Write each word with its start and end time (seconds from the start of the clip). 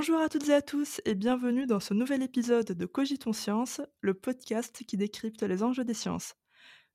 Bonjour 0.00 0.22
à 0.22 0.30
toutes 0.30 0.48
et 0.48 0.54
à 0.54 0.62
tous 0.62 1.02
et 1.04 1.14
bienvenue 1.14 1.66
dans 1.66 1.78
ce 1.78 1.92
nouvel 1.92 2.22
épisode 2.22 2.72
de 2.72 2.86
Cogiton 2.86 3.34
Science, 3.34 3.82
le 4.00 4.14
podcast 4.14 4.82
qui 4.86 4.96
décrypte 4.96 5.42
les 5.42 5.62
enjeux 5.62 5.84
des 5.84 5.92
sciences. 5.92 6.36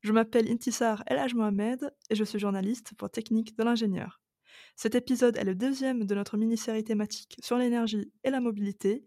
Je 0.01 0.11
m'appelle 0.11 0.49
Intissar 0.49 1.03
El 1.05 1.19
Haj 1.19 1.35
Mohamed 1.35 1.93
et 2.09 2.15
je 2.15 2.23
suis 2.23 2.39
journaliste 2.39 2.95
pour 2.97 3.11
Technique 3.11 3.55
de 3.55 3.63
l'ingénieur. 3.63 4.23
Cet 4.75 4.95
épisode 4.95 5.37
est 5.37 5.43
le 5.43 5.53
deuxième 5.53 6.05
de 6.05 6.15
notre 6.15 6.35
mini-série 6.35 6.83
thématique 6.83 7.37
sur 7.43 7.59
l'énergie 7.59 8.11
et 8.23 8.31
la 8.31 8.39
mobilité 8.39 9.05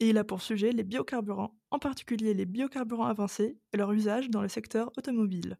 et 0.00 0.08
il 0.08 0.18
a 0.18 0.24
pour 0.24 0.42
sujet 0.42 0.72
les 0.72 0.82
biocarburants, 0.82 1.56
en 1.70 1.78
particulier 1.78 2.34
les 2.34 2.46
biocarburants 2.46 3.06
avancés 3.06 3.60
et 3.72 3.76
leur 3.76 3.92
usage 3.92 4.28
dans 4.28 4.42
le 4.42 4.48
secteur 4.48 4.90
automobile. 4.96 5.56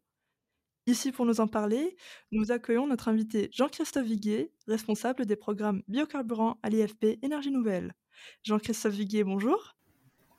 Ici 0.87 1.11
pour 1.11 1.25
nous 1.25 1.41
en 1.41 1.47
parler, 1.47 1.97
nous 2.31 2.53
accueillons 2.53 2.87
notre 2.87 3.09
invité 3.09 3.49
Jean-Christophe 3.51 4.05
Viguier, 4.05 4.53
responsable 4.69 5.25
des 5.25 5.35
programmes 5.35 5.83
biocarburants 5.89 6.57
à 6.63 6.69
l'IFP 6.69 7.19
Énergie 7.21 7.51
Nouvelle. 7.51 7.93
Jean-Christophe 8.43 8.93
Viguier, 8.93 9.25
bonjour. 9.25 9.75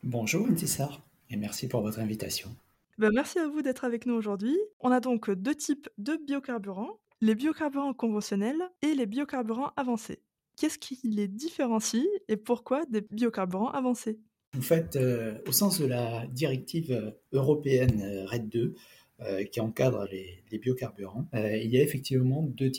Bonjour 0.02 0.47
Intissar 0.47 1.07
et 1.29 1.37
merci 1.37 1.69
pour 1.69 1.83
votre 1.83 1.98
invitation. 1.98 2.48
Ben, 2.97 3.11
merci 3.12 3.38
à 3.38 3.47
vous 3.47 3.61
d'être 3.61 3.84
avec 3.84 4.07
nous 4.07 4.15
aujourd'hui. 4.15 4.57
On 4.80 4.91
a 4.91 5.01
donc 5.01 5.30
deux 5.30 5.55
types 5.55 5.91
de 5.98 6.16
biocarburants, 6.27 6.99
les 7.21 7.35
biocarburants 7.35 7.93
conventionnels 7.93 8.71
et 8.80 8.95
les 8.95 9.05
biocarburants 9.05 9.73
avancés. 9.77 10.23
Qu'est-ce 10.57 10.79
qui 10.79 10.99
les 11.05 11.29
différencie 11.29 12.07
et 12.29 12.38
pourquoi 12.38 12.87
des 12.87 13.02
biocarburants 13.02 13.71
avancés? 13.71 14.19
En 14.57 14.63
fait, 14.63 14.96
euh, 14.96 15.38
au 15.46 15.52
sens 15.52 15.79
de 15.79 15.85
la 15.85 16.26
directive 16.29 17.15
européenne 17.32 18.01
euh, 18.01 18.24
RED 18.24 18.49
2, 18.49 18.74
euh, 19.21 19.43
qui 19.43 19.59
encadre 19.59 20.07
les, 20.13 20.45
biocarburants. 20.61 21.27
Euh, 21.35 21.57
il 21.57 21.73
y 21.73 21.77
a 21.77 21.83
effectivement 21.83 22.43
deux, 22.43 22.71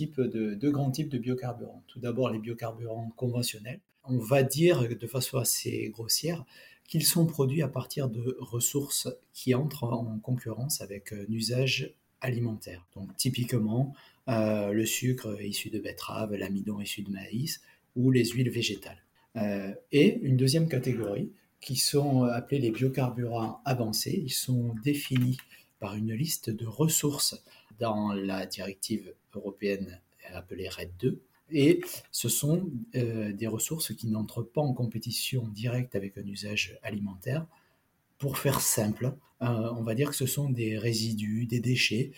grands 0.71 0.89
types 0.89 1.09
de 1.09 1.17
biocarburants. 1.17 1.83
Tout 1.87 1.99
d'abord 1.99 2.29
les 2.29 2.39
biocarburants 2.39 3.11
conventionnels. 3.17 3.81
On 4.05 4.19
va 4.19 4.43
dire 4.43 4.87
de 4.87 5.05
façon 5.05 5.37
assez 5.37 5.89
grossière 5.89 6.45
qu'ils 6.87 7.05
sont 7.05 7.25
produits 7.25 7.61
à 7.61 7.67
partir 7.67 8.07
de 8.07 8.37
ressources 8.39 9.09
qui 9.33 9.53
entrent 9.53 9.83
en 9.83 10.17
concurrence 10.19 10.79
avec 10.79 11.11
un 11.11 11.25
usage 11.29 11.93
alimentaire. 12.21 12.87
Donc 12.95 13.13
typiquement 13.17 13.93
euh, 14.29 14.71
le 14.71 14.85
sucre 14.85 15.43
issu 15.43 15.69
de 15.69 15.79
betterave, 15.79 16.33
l'amidon 16.35 16.79
issu 16.79 17.01
de 17.01 17.11
maïs 17.11 17.59
ou 17.97 18.11
les 18.11 18.23
huiles 18.23 18.49
végétales. 18.49 19.03
et 19.91 20.19
une 20.21 20.37
deuxième 20.37 20.69
catégorie 20.69 21.33
qui 21.59 21.75
sont 21.75 22.23
appelés 22.23 22.59
les 22.59 22.71
biocarburants 22.71 23.59
avancés. 23.65 24.21
Ils 24.25 24.31
sont 24.31 24.73
définis 24.85 25.37
par 25.79 25.95
une 25.95 26.13
liste 26.13 26.49
de 26.49 26.65
ressources 26.65 27.41
dans 27.79 28.13
la 28.13 28.45
directive 28.45 29.13
européenne 29.33 29.99
appelée 30.33 30.67
RED 30.67 30.91
2. 30.99 31.21
Et 31.51 31.81
ce 32.11 32.29
sont 32.29 32.69
euh, 32.95 33.33
des 33.33 33.47
ressources 33.47 33.95
qui 33.95 34.07
n'entrent 34.07 34.43
pas 34.43 34.61
en 34.61 34.73
compétition 34.73 35.47
directe 35.47 35.95
avec 35.95 36.17
un 36.17 36.27
usage 36.27 36.77
alimentaire. 36.83 37.47
Pour 38.17 38.37
faire 38.37 38.61
simple, 38.61 39.13
euh, 39.41 39.71
on 39.75 39.83
va 39.83 39.95
dire 39.95 40.09
que 40.09 40.15
ce 40.15 40.27
sont 40.27 40.49
des 40.49 40.77
résidus, 40.77 41.45
des 41.45 41.59
déchets, 41.59 42.11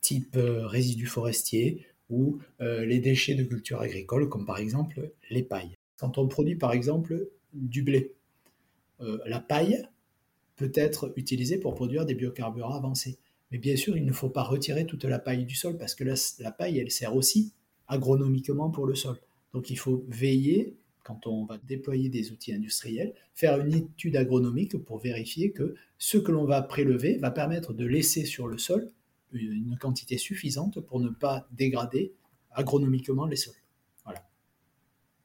type 0.00 0.36
euh, 0.36 0.66
résidus 0.66 1.06
forestiers 1.06 1.86
ou 2.10 2.38
les 2.60 2.98
déchets 3.00 3.34
de 3.34 3.44
culture 3.44 3.80
agricole, 3.80 4.28
comme 4.28 4.44
par 4.44 4.58
exemple 4.58 5.10
les 5.30 5.42
pailles. 5.42 5.74
Quand 5.96 6.18
on 6.18 6.28
produit 6.28 6.54
par 6.54 6.72
exemple 6.72 7.28
du 7.54 7.82
blé, 7.82 8.12
la 9.00 9.40
paille, 9.40 9.88
peut 10.56 10.72
être 10.74 11.12
utilisé 11.16 11.58
pour 11.58 11.74
produire 11.74 12.06
des 12.06 12.14
biocarburants 12.14 12.76
avancés. 12.76 13.18
Mais 13.50 13.58
bien 13.58 13.76
sûr, 13.76 13.96
il 13.96 14.04
ne 14.04 14.12
faut 14.12 14.30
pas 14.30 14.42
retirer 14.42 14.86
toute 14.86 15.04
la 15.04 15.18
paille 15.18 15.44
du 15.44 15.54
sol 15.54 15.76
parce 15.76 15.94
que 15.94 16.04
la, 16.04 16.50
paille, 16.52 16.78
elle 16.78 16.90
sert 16.90 17.14
aussi 17.14 17.52
agronomiquement 17.86 18.70
pour 18.70 18.86
le 18.86 18.94
sol. 18.94 19.16
Donc 19.52 19.70
il 19.70 19.78
faut 19.78 20.04
veiller, 20.08 20.76
quand 21.02 21.26
on 21.26 21.44
va 21.44 21.58
déployer 21.58 22.08
des 22.08 22.32
outils 22.32 22.52
industriels, 22.52 23.14
faire 23.34 23.60
une 23.60 23.74
étude 23.74 24.16
agronomique 24.16 24.76
pour 24.78 24.98
vérifier 24.98 25.52
que 25.52 25.74
ce 25.98 26.18
que 26.18 26.32
l'on 26.32 26.44
va 26.44 26.62
prélever 26.62 27.16
va 27.18 27.30
permettre 27.30 27.72
de 27.72 27.84
laisser 27.84 28.24
sur 28.24 28.48
le 28.48 28.58
sol 28.58 28.90
une 29.32 29.76
quantité 29.80 30.16
suffisante 30.16 30.80
pour 30.80 31.00
ne 31.00 31.08
pas 31.08 31.48
dégrader 31.52 32.12
agronomiquement 32.52 33.26
les 33.26 33.36
sols. 33.36 33.54
Voilà. 34.04 34.28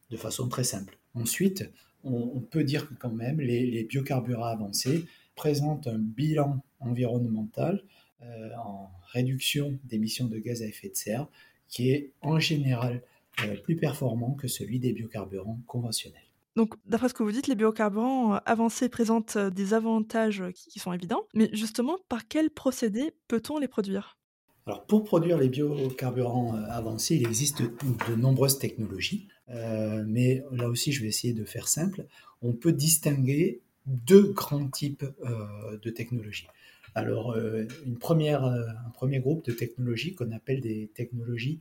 De 0.09 0.17
façon 0.17 0.49
très 0.49 0.63
simple. 0.63 0.97
Ensuite, 1.13 1.69
on, 2.03 2.39
peut 2.39 2.63
dire 2.63 2.87
que 2.87 2.95
quand 2.95 3.11
même 3.11 3.39
les 3.39 3.83
biocarburants 3.83 4.45
avancés 4.45 5.05
présente 5.39 5.87
un 5.87 5.97
bilan 5.97 6.61
environnemental 6.81 7.81
euh, 8.21 8.49
en 8.61 8.91
réduction 9.13 9.79
d'émissions 9.85 10.27
de 10.27 10.37
gaz 10.37 10.61
à 10.61 10.65
effet 10.65 10.89
de 10.89 10.97
serre 10.97 11.27
qui 11.69 11.91
est 11.91 12.11
en 12.21 12.39
général 12.39 13.01
euh, 13.45 13.55
plus 13.55 13.77
performant 13.77 14.33
que 14.33 14.49
celui 14.49 14.79
des 14.79 14.91
biocarburants 14.91 15.61
conventionnels. 15.65 16.27
Donc, 16.57 16.73
d'après 16.85 17.07
ce 17.07 17.13
que 17.13 17.23
vous 17.23 17.31
dites, 17.31 17.47
les 17.47 17.55
biocarburants 17.55 18.33
euh, 18.33 18.39
avancés 18.45 18.89
présentent 18.89 19.37
des 19.37 19.73
avantages 19.73 20.43
qui 20.53 20.77
sont 20.77 20.91
évidents, 20.91 21.23
mais 21.33 21.49
justement, 21.53 21.95
par 22.09 22.27
quel 22.27 22.49
procédé 22.49 23.13
peut-on 23.29 23.59
les 23.59 23.69
produire? 23.69 24.17
Alors, 24.65 24.85
pour 24.87 25.05
produire 25.05 25.37
les 25.37 25.47
biocarburants 25.47 26.55
avancés, 26.69 27.15
il 27.15 27.25
existe 27.25 27.61
de 27.61 28.15
nombreuses 28.15 28.59
technologies, 28.59 29.29
mais 29.47 30.43
là 30.51 30.67
aussi, 30.67 30.91
je 30.91 31.01
vais 31.01 31.07
essayer 31.07 31.33
de 31.33 31.45
faire 31.45 31.67
simple. 31.67 32.05
On 32.43 32.53
peut 32.53 32.73
distinguer 32.73 33.61
deux 33.89 34.31
grands 34.33 34.67
types 34.67 35.05
euh, 35.25 35.77
de 35.81 35.89
technologies. 35.89 36.47
Alors, 36.95 37.31
euh, 37.31 37.67
une 37.85 37.97
première, 37.97 38.45
euh, 38.45 38.63
un 38.85 38.89
premier 38.91 39.19
groupe 39.19 39.45
de 39.45 39.51
technologies 39.51 40.13
qu'on 40.13 40.31
appelle 40.31 40.61
des 40.61 40.89
technologies 40.93 41.59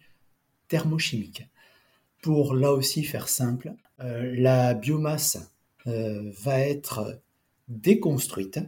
thermochimiques. 0.69 1.49
Pour 2.22 2.55
là 2.55 2.72
aussi 2.72 3.05
faire 3.05 3.28
simple, 3.28 3.75
la 4.00 4.75
biomasse 4.75 5.53
va 5.87 6.61
être 6.61 7.21
déconstruite, 7.69 8.59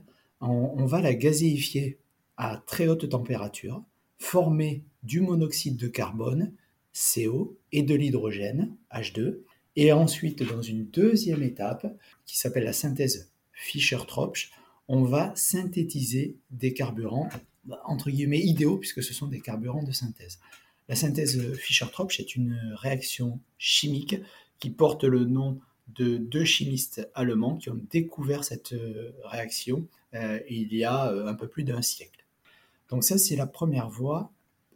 on, 0.41 0.87
va 0.87 1.01
la 1.01 1.15
gazéifier 1.15 1.99
à 2.37 2.63
très 2.65 2.87
haute 2.87 3.09
température, 3.09 3.83
former 4.19 4.85
du 5.03 5.21
monoxyde 5.21 5.77
de 5.77 5.89
carbone, 5.89 6.53
CO, 6.93 7.59
et 7.73 7.83
de 7.83 7.95
l'hydrogène, 7.95 8.77
H2, 8.95 9.41
et 9.75 9.93
ensuite, 9.93 10.43
dans 10.45 10.63
une 10.63 10.87
deuxième 10.87 11.43
étape, 11.43 11.87
qui 12.25 12.39
s'appelle 12.39 12.65
la 12.65 12.73
synthèse 12.73 13.30
Fischer-Tropsch, 13.61 14.51
on 14.89 15.05
va 15.05 15.33
synthétiser 15.37 16.37
des 16.51 16.73
carburants, 16.73 17.29
entre 17.85 18.11
guillemets, 18.11 18.41
idéaux, 18.41 18.79
puisque 18.79 19.03
ce 19.03 19.15
sont 19.15 19.29
des 19.29 19.41
carburants 19.41 19.83
de 19.83 19.93
synthèse. 19.93 20.41
La 20.89 20.97
synthèse 20.97 21.55
Fischer-Tropsch 21.55 22.19
est 22.19 22.35
une 22.35 22.59
réaction 22.75 23.39
chimique 23.59 24.17
qui 24.59 24.71
porte 24.71 25.05
le 25.05 25.25
nom 25.25 25.61
de 25.95 26.17
deux 26.17 26.45
chimistes 26.45 27.09
allemands 27.15 27.57
qui 27.57 27.71
ont 27.71 27.81
découvert 27.91 28.45
cette 28.45 28.73
euh, 28.73 29.13
réaction 29.25 29.87
euh, 30.15 30.39
il 30.49 30.73
y 30.75 30.85
a 30.85 31.11
euh, 31.11 31.27
un 31.27 31.35
peu 31.35 31.49
plus 31.49 31.65
d'un 31.65 31.83
siècle. 31.83 32.25
Donc 32.89 33.05
ça, 33.05 33.19
c'est 33.19 33.37
la 33.37 33.47
première 33.47 33.89
voie 33.89 34.33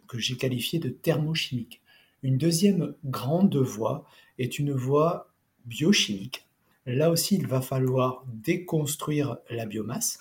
que 0.07 0.19
j'ai 0.19 0.37
qualifiée 0.37 0.79
de 0.79 0.89
thermochimique. 0.89 1.81
Une 2.23 2.39
deuxième 2.39 2.95
grande 3.05 3.57
voie 3.57 4.07
est 4.39 4.59
une 4.59 4.73
voie 4.73 5.31
biochimique 5.67 6.44
Là 6.87 7.11
aussi, 7.11 7.37
il 7.37 7.47
va 7.47 7.63
falloir 7.63 8.25
déconstruire 8.27 9.39
la 9.49 9.65
biomasse. 9.65 10.19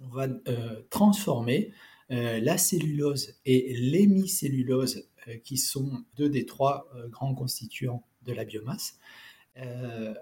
On 0.00 0.08
va 0.08 0.26
euh, 0.48 0.82
transformer 0.90 1.72
euh, 2.10 2.40
la 2.40 2.58
cellulose 2.58 3.34
et 3.46 3.74
l'hémicellulose, 3.78 5.08
euh, 5.28 5.36
qui 5.44 5.56
sont 5.56 6.04
deux 6.16 6.28
des 6.28 6.44
trois 6.44 6.88
grands 7.10 7.34
constituants 7.34 8.04
de 8.22 8.32
la 8.32 8.44
biomasse. 8.44 8.98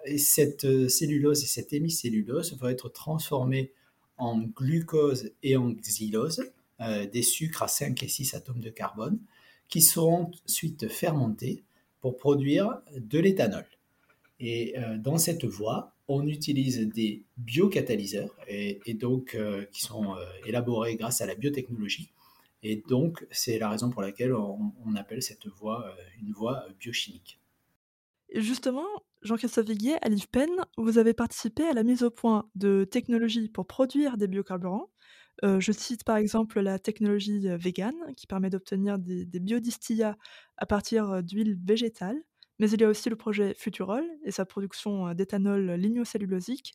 et 0.05 0.19
cette 0.19 0.89
cellulose 0.89 1.45
et 1.45 1.47
cette 1.47 1.73
hémicellulose 1.73 2.59
vont 2.59 2.69
être 2.69 2.89
transformées 2.89 3.73
en 4.19 4.39
glucose 4.39 5.31
et 5.43 5.57
en 5.57 5.71
xylose, 5.71 6.43
des 7.13 7.23
sucres 7.23 7.63
à 7.63 7.69
5 7.69 8.03
et 8.03 8.09
6 8.09 8.35
atomes 8.35 8.61
de 8.61 8.71
carbone, 8.71 9.21
qui 9.69 9.83
seront 9.83 10.33
ensuite 10.47 10.89
fermentés 10.89 11.63
pour 12.01 12.17
produire 12.17 12.81
de 12.97 13.19
l'éthanol. 13.19 13.67
Et 14.41 14.77
euh, 14.79 14.97
dans 14.97 15.19
cette 15.19 15.45
voie, 15.45 15.95
on 16.09 16.27
utilise 16.27 16.89
des 16.89 17.23
biocatalyseurs 17.37 18.35
et, 18.49 18.95
donc 18.95 19.35
euh, 19.35 19.67
qui 19.67 19.83
sont 19.83 20.17
euh, 20.17 20.25
élaborés 20.47 20.97
grâce 20.97 21.21
à 21.21 21.27
la 21.27 21.35
biotechnologie. 21.35 22.11
Et 22.63 22.83
donc, 22.89 23.27
c'est 23.31 23.59
la 23.59 23.69
raison 23.69 23.91
pour 23.91 24.03
laquelle 24.03 24.35
on, 24.35 24.73
appelle 24.97 25.23
cette 25.23 25.47
voie 25.47 25.95
une 26.21 26.33
voie 26.33 26.67
biochimique. 26.79 27.41
Justement, 28.35 28.87
Jean-Christophe 29.23 29.67
Viguier, 29.67 29.97
à 30.03 30.09
l'IFPEN, 30.11 30.51
vous 30.77 30.99
avez 30.99 31.15
participé 31.15 31.65
à 31.65 31.73
la 31.73 31.85
mise 31.85 32.03
au 32.03 32.11
point 32.11 32.51
de 32.55 32.85
technologies 32.85 33.49
pour 33.49 33.67
produire 33.67 34.19
des 34.19 34.29
biocarburants. 34.29 34.91
je 35.43 35.73
cite 35.73 36.05
par 36.05 36.19
exemple 36.19 36.61
la 36.61 36.79
technologie 36.79 37.49
vegan 37.57 37.95
qui 38.15 38.27
permet 38.27 38.51
d'obtenir 38.51 38.99
des, 38.99 39.25
des 39.25 39.41
biodistillats 39.41 40.19
à 40.59 40.67
partir 40.67 41.23
d'huile 41.23 41.59
végétale. 41.65 42.23
Mais 42.61 42.71
il 42.71 42.81
y 42.81 42.85
a 42.85 42.89
aussi 42.89 43.09
le 43.09 43.17
projet 43.17 43.55
Futurol 43.55 44.05
et 44.23 44.31
sa 44.31 44.45
production 44.45 45.09
euh, 45.09 45.15
d'éthanol 45.15 45.73
lignocellulosique. 45.73 46.75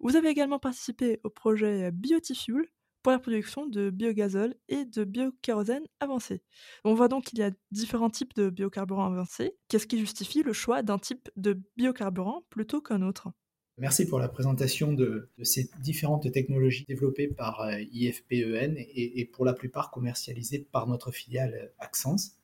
Vous 0.00 0.16
avez 0.16 0.28
également 0.28 0.58
participé 0.58 1.20
au 1.22 1.28
projet 1.28 1.92
Biotifuel 1.92 2.64
pour 3.02 3.12
la 3.12 3.18
production 3.18 3.66
de 3.66 3.90
biogazole 3.90 4.54
et 4.68 4.86
de 4.86 5.04
biokérosène 5.04 5.84
avancé. 6.00 6.42
On 6.84 6.94
voit 6.94 7.08
donc 7.08 7.24
qu'il 7.24 7.38
y 7.40 7.42
a 7.42 7.50
différents 7.70 8.08
types 8.08 8.34
de 8.36 8.48
biocarburants 8.48 9.12
avancés. 9.12 9.54
Qu'est-ce 9.68 9.86
qui 9.86 9.98
justifie 9.98 10.42
le 10.42 10.54
choix 10.54 10.82
d'un 10.82 10.98
type 10.98 11.28
de 11.36 11.60
biocarburant 11.76 12.46
plutôt 12.48 12.80
qu'un 12.80 13.02
autre? 13.02 13.28
Merci 13.76 14.06
pour 14.06 14.18
la 14.18 14.28
présentation 14.28 14.94
de, 14.94 15.30
ces 15.42 15.70
différentes 15.82 16.32
technologies 16.32 16.86
développées 16.88 17.28
par 17.28 17.60
euh, 17.60 17.78
IFPEN 17.92 18.76
et, 18.78 19.20
et, 19.20 19.24
pour 19.26 19.44
la 19.44 19.52
plupart 19.52 19.90
commercialisées 19.90 20.66
par 20.72 20.86
notre 20.86 21.12
filiale 21.12 21.54
euh, 21.54 21.68
Accence. 21.78 22.37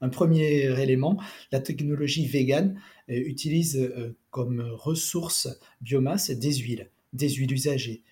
Un 0.00 0.08
premier 0.08 0.80
élément, 0.80 1.20
la 1.52 1.60
technologie 1.60 2.26
vegan 2.26 2.80
euh, 3.08 3.14
utilise 3.14 3.92
comme 4.30 4.60
ressource 4.60 5.48
biomasse 5.80 6.30
des 6.30 6.54
huiles, 6.54 6.90
des 7.12 7.28
huiles 7.28 7.52
usagées 7.52 8.02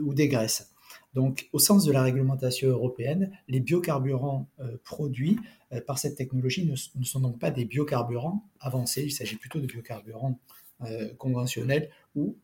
ou 0.00 0.14
des 0.14 0.26
graisses. 0.26 0.72
Donc, 1.14 1.48
au 1.52 1.60
sens 1.60 1.84
de 1.84 1.92
la 1.92 2.02
réglementation 2.02 2.68
européenne, 2.68 3.30
les 3.46 3.60
biocarburants 3.60 4.48
produits 4.82 5.38
par 5.86 5.98
cette 5.98 6.16
technologie 6.16 6.66
ne, 6.66 7.04
sont 7.04 7.20
donc 7.20 7.38
pas 7.38 7.52
des 7.52 7.64
biocarburants 7.64 8.44
avancés, 8.58 9.04
il 9.04 9.12
s'agit 9.12 9.36
plutôt 9.36 9.60
de 9.60 9.66
biocarburants 9.66 10.40
euh, 10.82 11.12
conventionnels 11.18 11.90
ou 12.14 12.38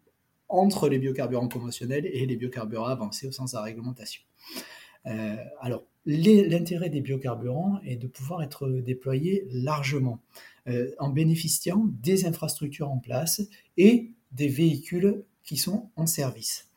entre 0.51 0.91
les 0.91 0.99
biocarburants 0.99 1.49
conventionnels 1.49 2.05
et 2.05 2.27
les 2.27 2.37
biocarburants 2.37 2.85
avancés 2.85 3.27
au 3.27 3.33
sens 3.33 3.53
de 3.53 3.57
la 3.57 3.63
réglementation. 3.63 4.21
Euh, 5.07 5.37
alors, 5.59 5.85
l'intérêt 6.07 6.89
des 6.89 7.01
biocarburants 7.01 7.81
est 7.85 7.97
de 7.97 8.07
pouvoir 8.07 8.43
être 8.43 8.69
déployé 8.69 9.47
largement 9.51 10.21
euh, 10.69 10.91
en 10.99 11.11
bénéficiant 11.11 11.85
des 12.01 12.27
infrastructures 12.27 12.91
en 12.91 12.99
place 12.99 13.43
et 13.77 14.13
des 14.33 14.49
véhicules 14.49 15.25
qui 15.43 15.57
sont 15.57 15.91
en 15.97 16.07
service. 16.07 16.69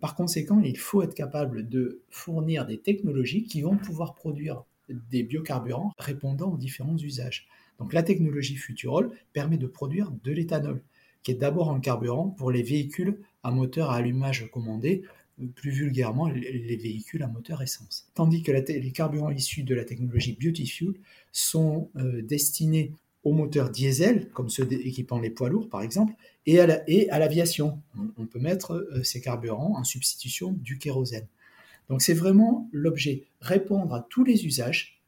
par 0.00 0.16
conséquent, 0.16 0.60
il 0.60 0.76
faut 0.76 1.02
être 1.02 1.14
capable 1.14 1.68
de 1.68 2.02
fournir 2.10 2.66
des 2.66 2.80
technologies 2.80 3.44
qui 3.44 3.62
vont 3.62 3.76
pouvoir 3.76 4.14
produire 4.14 4.64
des 4.88 5.22
biocarburants 5.22 5.92
répondant 5.98 6.52
aux 6.52 6.56
différents 6.56 6.96
usages. 6.96 7.46
Donc 7.78 7.92
la 7.92 8.02
technologie 8.02 8.56
Futurol 8.56 9.10
permet 9.32 9.58
de 9.58 9.66
produire 9.66 10.10
de 10.22 10.32
l'éthanol, 10.32 10.82
qui 11.22 11.30
est 11.30 11.36
d'abord 11.36 11.70
un 11.70 11.80
carburant 11.80 12.28
pour 12.28 12.50
les 12.50 12.62
véhicules 12.62 13.18
à 13.42 13.50
moteur 13.50 13.90
à 13.90 13.96
allumage 13.96 14.48
commandé, 14.52 15.02
plus 15.54 15.70
vulgairement 15.70 16.28
les 16.28 16.76
véhicules 16.76 17.22
à 17.22 17.26
moteur 17.26 17.62
essence. 17.62 18.08
Tandis 18.14 18.42
que 18.42 18.52
les 18.52 18.92
carburants 18.92 19.30
issus 19.30 19.62
de 19.62 19.74
la 19.74 19.84
technologie 19.84 20.36
Beauty 20.40 20.66
Fuel 20.66 20.94
sont 21.32 21.90
euh, 21.96 22.22
destinés 22.22 22.92
aux 23.24 23.32
moteurs 23.32 23.70
diesel, 23.70 24.28
comme 24.30 24.48
ceux 24.48 24.70
équipant 24.72 25.20
les 25.20 25.30
poids 25.30 25.48
lourds 25.48 25.68
par 25.68 25.82
exemple, 25.82 26.14
et 26.46 26.58
à 26.60 27.18
l'aviation. 27.18 27.80
on, 28.18 28.26
peut 28.26 28.40
mettre 28.40 28.74
euh, 28.74 29.02
ces 29.02 29.20
carburants 29.20 29.76
en 29.76 29.84
substitution 29.84 30.52
du 30.52 30.78
kérosène. 30.78 31.26
Donc 31.88 32.02
c'est 32.02 32.14
vraiment 32.14 32.68
l'objet, 32.72 33.24
répondre 33.40 33.94
à 33.94 34.06
tous 34.08 34.24
les 34.24 34.44
usages 34.44 35.00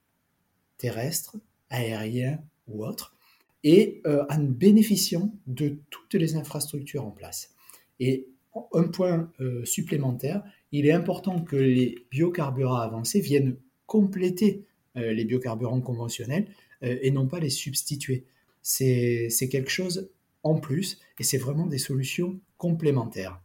terrestres, 0.78 1.36
aériens, 1.70 2.38
ou 2.68 2.84
autres, 2.84 3.14
et 3.62 4.02
euh, 4.06 4.24
en 4.28 4.38
bénéficiant 4.38 5.32
de 5.46 5.78
toutes 5.90 6.14
les 6.14 6.36
infrastructures 6.36 7.04
en 7.04 7.10
place. 7.10 7.54
Et 8.00 8.28
un 8.72 8.88
point 8.88 9.30
euh, 9.40 9.64
supplémentaire, 9.64 10.42
il 10.72 10.86
est 10.86 10.92
important 10.92 11.42
que 11.42 11.56
les 11.56 12.06
biocarburants 12.10 12.76
avancés 12.76 13.20
viennent 13.20 13.56
compléter 13.86 14.64
euh, 14.96 15.12
les 15.12 15.24
biocarburants 15.24 15.80
conventionnels 15.80 16.48
et 16.82 17.10
non 17.10 17.26
pas 17.26 17.40
les 17.40 17.48
substituer. 17.48 18.26
C'est 18.60 19.48
quelque 19.50 19.70
chose 19.70 20.10
en 20.42 20.60
plus 20.60 21.00
et 21.18 21.22
c'est 21.22 21.38
vraiment 21.38 21.64
des 21.64 21.78
solutions 21.78 22.38
complémentaires. 22.58 23.40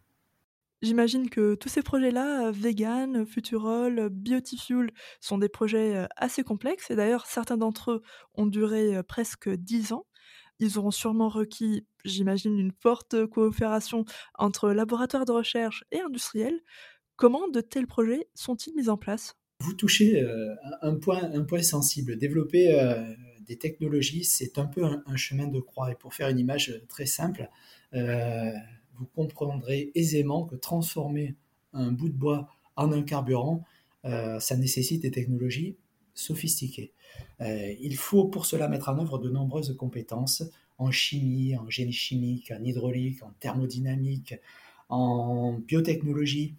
J'imagine 0.82 1.30
que 1.30 1.56
tous 1.56 1.70
ces 1.70 1.82
projets-là, 1.82 2.52
vegan, 2.52 3.26
futurol, 3.26 4.10
biotifuel, 4.10 4.92
sont 5.22 5.38
des 5.38 5.48
projets 5.48 6.06
assez 6.18 6.44
complexes 6.44 6.92
et 6.92 6.98
d'ailleurs 6.98 7.28
certains 7.28 7.56
d'entre 7.56 7.92
eux 7.92 8.04
ont 8.34 8.46
duré 8.46 9.02
presque 9.04 9.50
10 9.50 9.94
ans. 9.94 10.06
Ils 10.60 10.78
auront 10.78 10.92
sûrement 10.92 11.30
requis, 11.30 11.86
j'imagine, 12.06 12.58
une 12.58 12.72
forte 12.72 13.26
coopération 13.28 14.06
entre 14.36 14.72
laboratoires 14.72 15.26
de 15.26 15.32
recherche 15.32 15.84
et 15.92 16.00
industriels. 16.00 16.60
Comment 17.16 17.48
de 17.50 17.62
tels 17.62 17.88
projets 17.88 18.28
sont-ils 18.34 18.76
mis 18.76 18.90
en 18.90 18.98
place? 18.98 19.36
Vous 19.62 19.74
touchez 19.74 20.26
un, 20.82 20.96
point, 20.96 21.22
un 21.34 21.44
point 21.44 21.62
sensible. 21.62 22.18
Développer 22.18 22.74
des 23.46 23.58
technologies, 23.58 24.24
c'est 24.24 24.58
un 24.58 24.66
peu 24.66 24.86
un, 24.86 25.16
chemin 25.18 25.48
de 25.48 25.60
croix. 25.60 25.92
Et 25.92 25.96
pour 25.96 26.14
faire 26.14 26.30
une 26.30 26.40
image 26.40 26.82
très 26.88 27.06
simple, 27.06 27.50
vous 27.92 29.06
comprendrez 29.14 29.92
aisément 29.96 30.46
que 30.46 30.56
transformer 30.56 31.36
un 31.74 31.92
bout 31.92 32.10
de 32.10 32.18
bois 32.18 32.50
en 32.76 32.92
un 32.92 33.02
carburant, 33.02 33.64
euh, 34.06 34.40
ça 34.40 34.56
nécessite 34.56 35.02
des 35.02 35.12
technologies 35.12 35.78
sophistiquées. 36.14 36.94
Euh, 37.42 37.74
il 37.80 37.96
faut 37.96 38.26
pour 38.26 38.46
cela 38.46 38.68
mettre 38.68 38.90
en 38.90 39.00
œuvre 39.00 39.20
de 39.20 39.30
nombreuses 39.30 39.76
compétences 39.78 40.44
en 40.80 40.92
chimie, 40.92 41.56
en 41.56 41.70
génie 41.70 41.94
chimique, 41.94 42.52
en 42.52 42.64
hydraulique, 42.64 43.22
en 43.24 43.32
thermodynamique, 43.40 44.36
en 44.90 45.54
biotechnologie 45.54 46.56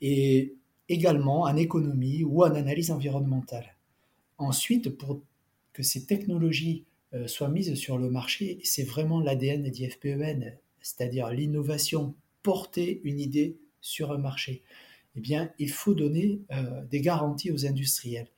et 0.00 0.54
également 0.88 1.42
en 1.42 1.56
économie 1.56 2.22
ou 2.22 2.44
en 2.44 2.54
analyse 2.54 2.90
environnementale. 2.90 3.74
Ensuite, 4.38 4.90
pour 4.90 5.20
que 5.72 5.82
ces 5.82 6.04
technologies 6.06 6.84
euh, 7.14 7.26
soient 7.26 7.48
mises 7.48 7.74
sur 7.74 7.98
le 7.98 8.10
marché, 8.10 8.60
c'est 8.62 8.84
vraiment 8.84 9.20
l'ADN 9.20 9.68
d'IFPEN 9.68 10.58
c'est-à-dire 10.80 11.30
l'innovation, 11.30 12.14
porter 12.42 13.00
une 13.04 13.20
idée 13.20 13.58
sur 13.80 14.12
un 14.12 14.18
marché, 14.18 14.62
eh 15.16 15.20
bien, 15.20 15.50
il 15.58 15.70
faut 15.70 15.94
donner 15.94 16.40
euh, 16.52 16.84
des 16.86 17.00
garanties 17.00 17.50
aux 17.50 17.66
industriels. 17.66 18.28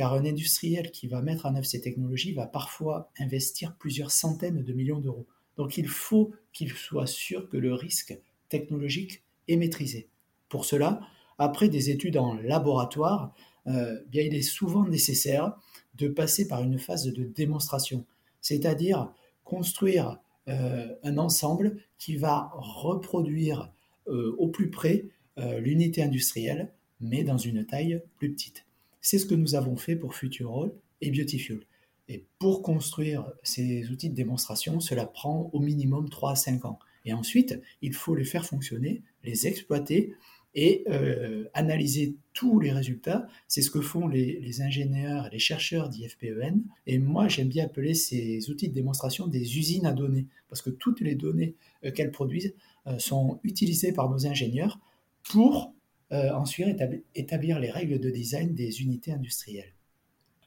Car 0.00 0.14
un 0.14 0.24
industriel 0.24 0.92
qui 0.92 1.08
va 1.08 1.20
mettre 1.20 1.44
en 1.44 1.54
œuvre 1.54 1.66
ces 1.66 1.82
technologies 1.82 2.32
va 2.32 2.46
parfois 2.46 3.10
investir 3.18 3.74
plusieurs 3.76 4.10
centaines 4.10 4.64
de 4.64 4.72
millions 4.72 4.98
d'euros. 4.98 5.26
Donc 5.58 5.76
il 5.76 5.88
faut 5.88 6.32
qu'il 6.54 6.70
soit 6.70 7.06
sûr 7.06 7.50
que 7.50 7.58
le 7.58 7.74
risque 7.74 8.18
technologique 8.48 9.22
est 9.46 9.56
maîtrisé. 9.56 10.08
Pour 10.48 10.64
cela, 10.64 11.00
après 11.36 11.68
des 11.68 11.90
études 11.90 12.16
en 12.16 12.32
laboratoire, 12.32 13.34
euh, 13.66 14.00
bien, 14.08 14.22
il 14.22 14.34
est 14.34 14.40
souvent 14.40 14.86
nécessaire 14.86 15.54
de 15.96 16.08
passer 16.08 16.48
par 16.48 16.62
une 16.62 16.78
phase 16.78 17.04
de 17.04 17.24
démonstration, 17.24 18.06
c'est-à-dire 18.40 19.12
construire 19.44 20.18
euh, 20.48 20.94
un 21.02 21.18
ensemble 21.18 21.76
qui 21.98 22.16
va 22.16 22.50
reproduire 22.54 23.70
euh, 24.08 24.34
au 24.38 24.48
plus 24.48 24.70
près 24.70 25.04
l'unité 25.36 26.02
industrielle, 26.02 26.72
mais 27.00 27.22
dans 27.22 27.38
une 27.38 27.66
taille 27.66 28.02
plus 28.16 28.32
petite. 28.32 28.64
C'est 29.00 29.18
ce 29.18 29.26
que 29.26 29.34
nous 29.34 29.54
avons 29.54 29.76
fait 29.76 29.96
pour 29.96 30.14
Futurol 30.14 30.72
et 31.00 31.10
Beautyfuel. 31.10 31.60
Et 32.08 32.24
pour 32.38 32.62
construire 32.62 33.30
ces 33.42 33.88
outils 33.90 34.10
de 34.10 34.14
démonstration, 34.14 34.80
cela 34.80 35.06
prend 35.06 35.48
au 35.52 35.60
minimum 35.60 36.08
3 36.08 36.32
à 36.32 36.34
5 36.34 36.64
ans. 36.64 36.78
Et 37.04 37.12
ensuite, 37.12 37.60
il 37.82 37.94
faut 37.94 38.14
les 38.14 38.24
faire 38.24 38.44
fonctionner, 38.44 39.02
les 39.24 39.46
exploiter 39.46 40.14
et 40.54 40.84
euh, 40.88 41.44
analyser 41.54 42.16
tous 42.32 42.58
les 42.58 42.72
résultats. 42.72 43.28
C'est 43.46 43.62
ce 43.62 43.70
que 43.70 43.80
font 43.80 44.08
les, 44.08 44.60
ingénieurs 44.60 45.26
et 45.26 45.30
les 45.30 45.38
chercheurs 45.38 45.88
d'IFPEN. 45.88 46.62
Et 46.86 46.98
moi, 46.98 47.28
j'aime 47.28 47.48
bien 47.48 47.66
appeler 47.66 47.94
ces 47.94 48.50
outils 48.50 48.68
de 48.68 48.74
démonstration 48.74 49.26
des 49.28 49.58
usines 49.58 49.86
à 49.86 49.92
données, 49.92 50.26
parce 50.48 50.62
que 50.62 50.70
toutes 50.70 51.00
les 51.00 51.14
données 51.14 51.54
euh, 51.84 51.92
qu'elles 51.92 52.10
produisent 52.10 52.54
euh, 52.86 52.98
sont 52.98 53.38
utilisées 53.44 53.92
par 53.92 54.10
nos 54.10 54.26
ingénieurs 54.26 54.80
pour 55.22 55.72
ensuite 56.10 56.82
établir, 57.14 57.60
les 57.60 57.70
règles 57.70 58.00
de 58.00 58.10
design 58.10 58.54
des 58.54 58.82
unités 58.82 59.12
industrielles. 59.12 59.74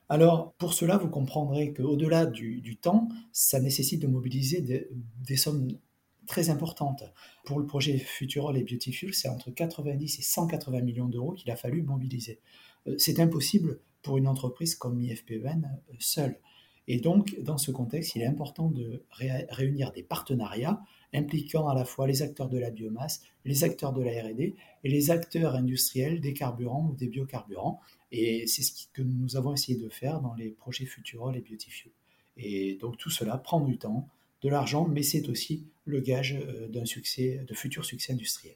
Alors, 0.10 0.53
pour 0.53 0.74
cela, 0.74 0.98
vous 0.98 1.10
comprendrez 1.10 1.74
qu'au-delà 1.74 2.25
du, 2.25 2.77
temps, 2.77 3.08
ça 3.32 3.60
nécessite 3.60 4.01
de 4.01 4.08
mobiliser 4.08 4.89
des 5.25 5.38
sommes 5.38 5.70
très 6.27 6.50
importante. 6.50 7.03
Pour 7.46 7.60
le 7.60 7.65
projet 7.65 7.98
Futurol 7.98 8.58
et 8.58 8.63
Beautiful, 8.63 9.13
c'est 9.13 9.29
entre 9.29 9.51
90 9.51 10.20
et 10.20 10.22
180 10.22 10.82
millions 10.82 11.08
d'euros 11.08 11.34
qu'il 11.34 11.51
a 11.51 11.55
fallu 11.55 11.82
mobiliser. 11.84 12.39
Euh, 12.88 12.96
c'est 12.98 13.20
impossible 13.20 13.79
pour 14.01 14.17
une 14.17 14.27
entreprise 14.27 14.75
comme 14.75 15.01
IFPEN 15.01 15.63
euh, 15.89 15.93
seule. 16.00 16.39
Et 16.88 17.00
donc, 17.00 17.39
dans 17.41 17.58
ce 17.58 17.72
contexte, 17.72 18.15
il 18.15 18.22
est 18.22 18.27
important 18.27 18.70
de 18.70 19.05
réunir 19.50 19.93
des 19.93 20.03
partenariats 20.03 20.82
impliquant 21.13 21.67
à 21.67 21.75
la 21.75 21.86
fois 21.86 22.08
les 22.08 22.22
acteurs 22.22 22.50
de 22.50 22.58
la 22.58 22.72
biomasse, 22.72 23.22
les 23.46 23.63
acteurs 23.63 23.93
de 23.93 24.01
la 24.01 24.12
RD 24.24 24.39
et 24.39 24.89
les 24.89 25.12
acteurs 25.12 25.55
industriels 25.55 26.20
des 26.20 26.34
carburants 26.34 26.89
ou 26.91 26.96
des 26.96 27.08
biocarburants. 27.08 27.79
Et 28.12 28.48
c'est 28.48 28.63
ce 28.63 28.88
que 28.93 29.01
nous 29.01 29.36
avons 29.36 29.53
essayé 29.53 29.77
de 29.77 29.89
faire 29.89 30.22
dans 30.22 30.34
les 30.34 30.50
projets 30.50 30.86
Futurol 30.86 31.36
et 31.36 31.41
Beautiful. 31.41 31.91
Et 32.38 32.75
donc 32.75 32.98
tout 32.98 33.10
cela 33.10 33.38
prend 33.38 33.60
du 33.60 33.77
temps, 33.77 34.08
de 34.41 34.50
l'argent, 34.50 34.88
mais 34.88 35.03
c'est 35.03 35.29
aussi 35.29 35.65
le 35.86 36.00
gage 36.00 36.36
euh, 36.36 36.67
d'un 36.67 36.86
succès, 36.86 37.43
de 37.48 37.53
futur 37.53 37.86
succès 37.86 38.13
industriel. 38.13 38.55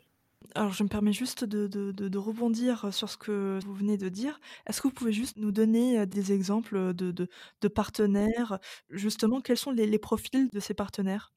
Alors, 0.55 0.71
je 0.71 0.83
me 0.83 0.89
permets 0.89 1.13
juste 1.13 1.43
de, 1.43 2.17
rebondir 2.17 2.93
sur 2.93 3.09
ce 3.09 3.17
que 3.17 3.59
vous 3.63 3.73
venez 3.73 3.97
de 3.97 4.09
dire. 4.09 4.39
Est-ce 4.67 4.81
que 4.81 4.87
vous 4.87 4.93
pouvez 4.93 5.13
juste 5.13 5.37
nous 5.37 5.51
donner 5.51 5.99
euh, 5.99 6.05
des 6.05 6.31
exemples 6.31 6.93
de, 6.93 7.27
partenaires? 7.67 8.59
Justement, 8.89 9.41
quels 9.41 9.57
sont 9.57 9.71
les, 9.71 9.99
profils 9.99 10.49
de 10.51 10.59
ces 10.59 10.73
partenaires? 10.73 11.33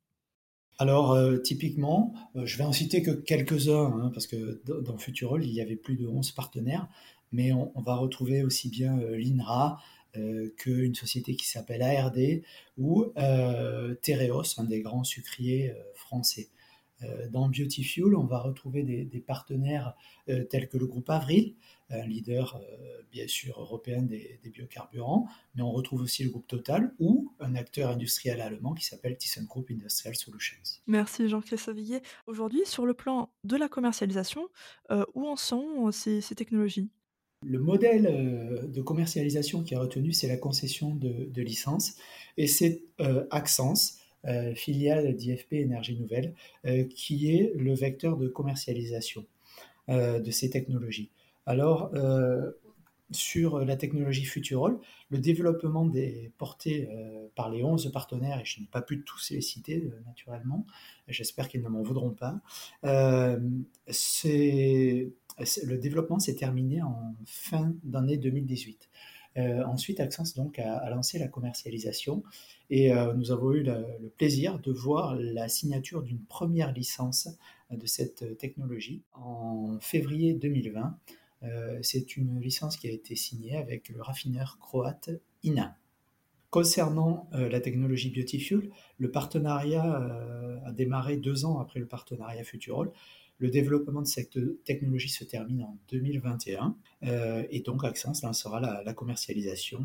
Alors, 0.80 1.16
typiquement, 1.42 2.14
je 2.34 2.56
vais 2.56 2.64
en 2.64 2.72
citer 2.72 3.02
que 3.02 3.10
quelques-uns, 3.10 3.92
hein, 3.92 4.10
parce 4.14 4.26
que 4.26 4.62
dans 4.64 4.96
Futurol, 4.96 5.44
il 5.44 5.52
y 5.52 5.60
avait 5.60 5.76
plus 5.76 5.96
de 5.96 6.06
11 6.06 6.32
partenaires, 6.32 6.88
mais 7.32 7.52
on, 7.52 7.80
va 7.80 7.96
retrouver 7.96 8.42
aussi 8.42 8.70
bien 8.70 8.99
l'INRA 9.12 9.78
qu'une 10.56 10.94
société 10.94 11.37
qui 11.37 11.46
s'appelle 11.46 11.82
ARD 11.82 12.42
ou 12.78 13.12
Tereos, 14.02 14.58
un 14.58 14.64
des 14.64 14.80
grands 14.80 15.04
sucriers 15.04 15.75
français. 15.94 16.49
Euh, 17.02 17.28
dans 17.28 17.49
Beauty 17.49 18.02
on 18.14 18.25
va 18.25 18.38
retrouver 18.40 18.83
des, 18.83 19.21
partenaires 19.21 19.95
euh, 20.28 20.45
tels 20.45 20.69
que 20.69 20.76
le 20.76 20.87
groupe 20.87 21.09
Avril, 21.11 21.54
un 21.90 22.07
leader 22.07 22.57
euh, 22.57 23.02
bien 23.11 23.26
sûr 23.26 23.61
européen 23.61 24.02
des, 24.02 24.40
biocarburants, 24.45 25.26
mais 25.54 25.62
on 25.62 25.71
retrouve 25.71 26.02
aussi 26.02 26.25
le 26.25 26.30
groupe 26.30 26.47
Total 26.47 26.92
ou 26.99 27.33
un 27.40 27.54
acteur 27.54 27.90
industriel 27.90 28.40
allemand 28.40 28.75
qui 28.75 28.85
s'appelle 28.85 29.16
ThyssenKrupp 29.16 29.71
Industrial 29.71 30.14
Solutions. 30.14 30.80
Merci 30.87 31.28
Jean-Christophe 31.28 31.76
Viguier. 31.76 32.00
Aujourd'hui, 32.26 32.62
sur 32.64 32.87
le 32.87 32.95
plan 32.95 33.30
de 33.45 33.57
la 33.57 33.69
commercialisation, 33.69 34.49
où 35.14 35.26
en 35.26 35.37
sont 35.37 35.90
ces, 35.92 36.21
technologies? 36.35 36.90
Le 37.42 37.59
modèle 37.59 38.69
de 38.69 38.83
commercialisation 38.83 39.62
qui 39.62 39.75
est 39.75 39.78
retenu, 39.78 40.12
c'est 40.12 40.28
la 40.28 40.37
concession 40.37 40.95
de, 40.95 41.26
de 41.30 41.42
licences 41.42 41.97
et 42.37 42.47
c'est 42.47 42.83
Accence 43.30 43.99
euh, 43.99 44.00
filiale 44.54 45.14
d'IFP 45.14 45.54
Énergie 45.54 45.98
Nouvelle, 45.98 46.34
euh, 46.66 46.84
qui 46.84 47.30
est 47.34 47.52
le 47.56 47.74
vecteur 47.74 48.16
de 48.16 48.28
commercialisation 48.28 49.24
euh, 49.88 50.20
de 50.20 50.30
ces 50.30 50.50
technologies. 50.50 51.10
Alors, 51.46 51.90
sur 53.12 53.58
la 53.64 53.76
technologie 53.76 54.24
Futurol, 54.24 54.78
le 55.08 55.18
développement 55.18 55.84
des 55.84 56.30
portés 56.38 56.88
par 57.34 57.50
les 57.50 57.64
11 57.64 57.90
partenaires, 57.90 58.38
et 58.40 58.44
je 58.44 58.60
n'ai 58.60 58.66
pas 58.66 58.82
pu 58.82 59.02
tous 59.02 59.30
les 59.30 59.40
citer 59.40 59.90
naturellement, 60.06 60.64
j'espère 61.08 61.48
qu'ils 61.48 61.62
ne 61.62 61.68
m'en 61.68 61.82
voudront 61.82 62.10
pas, 62.10 62.40
le 62.84 63.48
développement 65.76 66.20
s'est 66.20 66.36
terminé 66.36 66.82
en 66.82 67.16
fin 67.24 67.74
d'année 67.82 68.16
2018. 68.16 68.88
Ensuite, 69.37 70.00
Access 70.00 70.34
donc 70.34 70.58
a, 70.58 70.88
lancé 70.90 71.18
la 71.18 71.28
commercialisation 71.28 72.22
et 72.70 72.92
euh, 72.92 73.12
nous 73.14 73.32
avons 73.32 73.52
eu 73.52 73.62
le, 73.64 74.12
plaisir 74.16 74.58
de 74.60 74.72
voir 74.72 75.16
la 75.16 75.49
signature 75.49 76.02
d'une 76.02 76.20
première 76.20 76.72
licence 76.72 77.28
de 77.70 77.87
cette 77.87 78.38
technologie 78.38 79.02
en 79.12 79.78
février 79.80 80.34
2020. 80.34 80.99
Euh, 81.42 81.78
c'est 81.82 82.16
une 82.16 82.40
licence 82.40 82.76
qui 82.76 82.88
a 82.88 82.92
été 82.92 83.16
signée 83.16 83.56
avec 83.56 83.88
le 83.88 84.00
raffineur 84.00 84.58
croate 84.60 85.10
INA. 85.42 85.76
Concernant 86.50 87.28
euh, 87.34 87.49
la 87.49 87.60
technologie 87.60 88.10
Beautyfuel, 88.10 88.70
le 88.99 89.10
partenariat 89.10 90.60
a 90.64 90.72
démarré 90.72 91.16
deux 91.16 91.44
ans 91.44 91.58
après 91.58 91.80
le 91.80 91.87
partenariat 91.87 92.44
Futurol. 92.44 92.92
Le 93.40 93.50
développement 93.50 94.02
de 94.02 94.06
cette 94.06 94.38
technologie 94.64 95.09
se 95.09 95.25
termine 95.25 95.62
en 95.62 95.76
2021 95.90 96.76
et 97.50 97.61
donc 97.61 97.85
Access 97.85 98.23
lancera 98.23 98.61
la, 98.61 98.82
la 98.85 98.94
commercialisation 98.94 99.82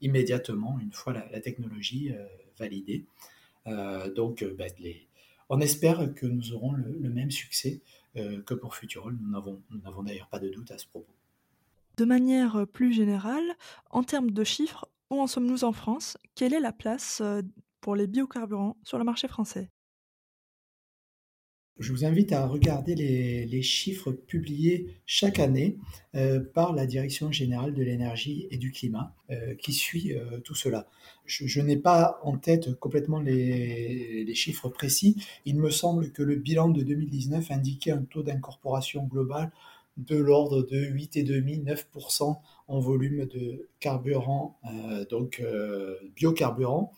immédiatement 0.00 0.78
une 0.80 0.92
fois 0.92 1.12
la, 1.12 1.40
technologie 1.40 2.12
euh, 2.12 2.26
validée. 2.58 3.06
Euh, 3.66 4.12
donc, 4.12 4.42
euh, 4.42 4.54
ben, 4.56 4.70
on 5.48 5.60
espère 5.60 6.14
que 6.14 6.26
nous 6.26 6.52
aurons 6.52 6.72
le, 6.72 7.08
même 7.10 7.30
succès 7.30 7.80
que 8.46 8.54
pour 8.54 8.74
Futurol. 8.74 9.16
Nous 9.20 9.30
n'avons 9.30 10.02
d'ailleurs 10.02 10.28
pas 10.28 10.38
de 10.38 10.48
doute 10.48 10.70
à 10.70 10.78
ce 10.78 10.86
propos. 10.86 11.12
De 11.98 12.04
manière 12.06 12.66
plus 12.72 12.92
générale, 12.92 13.44
en 13.90 14.02
termes 14.02 14.30
de 14.30 14.42
chiffres, 14.42 14.88
où 15.10 15.20
en 15.20 15.26
sommes-nous 15.26 15.64
en 15.64 15.72
France? 15.72 16.16
Quelle 16.34 16.54
est 16.54 16.60
la 16.60 16.72
place 16.72 17.22
pour 17.82 17.94
les 17.94 18.06
biocarburants 18.06 18.78
sur 18.82 18.98
le 18.98 19.04
marché 19.04 19.28
français? 19.28 19.70
Je 21.78 21.92
vous 21.92 22.04
invite 22.04 22.32
à 22.32 22.46
regarder 22.46 22.94
les, 22.94 23.62
chiffres 23.62 24.12
publiés 24.12 24.86
chaque 25.04 25.38
année 25.38 25.76
euh, 26.14 26.40
par 26.40 26.72
la 26.72 26.86
Direction 26.86 27.32
générale 27.32 27.74
de 27.74 27.82
l'énergie 27.82 28.46
et 28.50 28.56
du 28.56 28.70
climat 28.70 29.14
euh, 29.30 29.54
qui 29.54 29.72
suit 29.72 30.14
euh, 30.14 30.38
tout 30.40 30.54
cela. 30.54 30.86
Je, 31.26 31.60
n'ai 31.60 31.76
pas 31.76 32.20
en 32.22 32.38
tête 32.38 32.74
complètement 32.78 33.20
les, 33.20 34.24
les, 34.24 34.34
chiffres 34.34 34.68
précis. 34.68 35.16
Il 35.44 35.56
me 35.56 35.70
semble 35.70 36.12
que 36.12 36.22
le 36.22 36.36
bilan 36.36 36.68
de 36.68 36.82
2019 36.82 37.50
indiquait 37.50 37.90
un 37.90 38.02
taux 38.02 38.22
d'incorporation 38.22 39.04
global 39.04 39.50
de 39.96 40.16
l'ordre 40.16 40.62
de 40.62 40.78
8,5-9% 40.78 42.36
en 42.68 42.80
volume 42.80 43.24
de 43.26 43.68
carburant, 43.80 44.58
donc 45.08 45.42
biocarburant, 46.14 46.92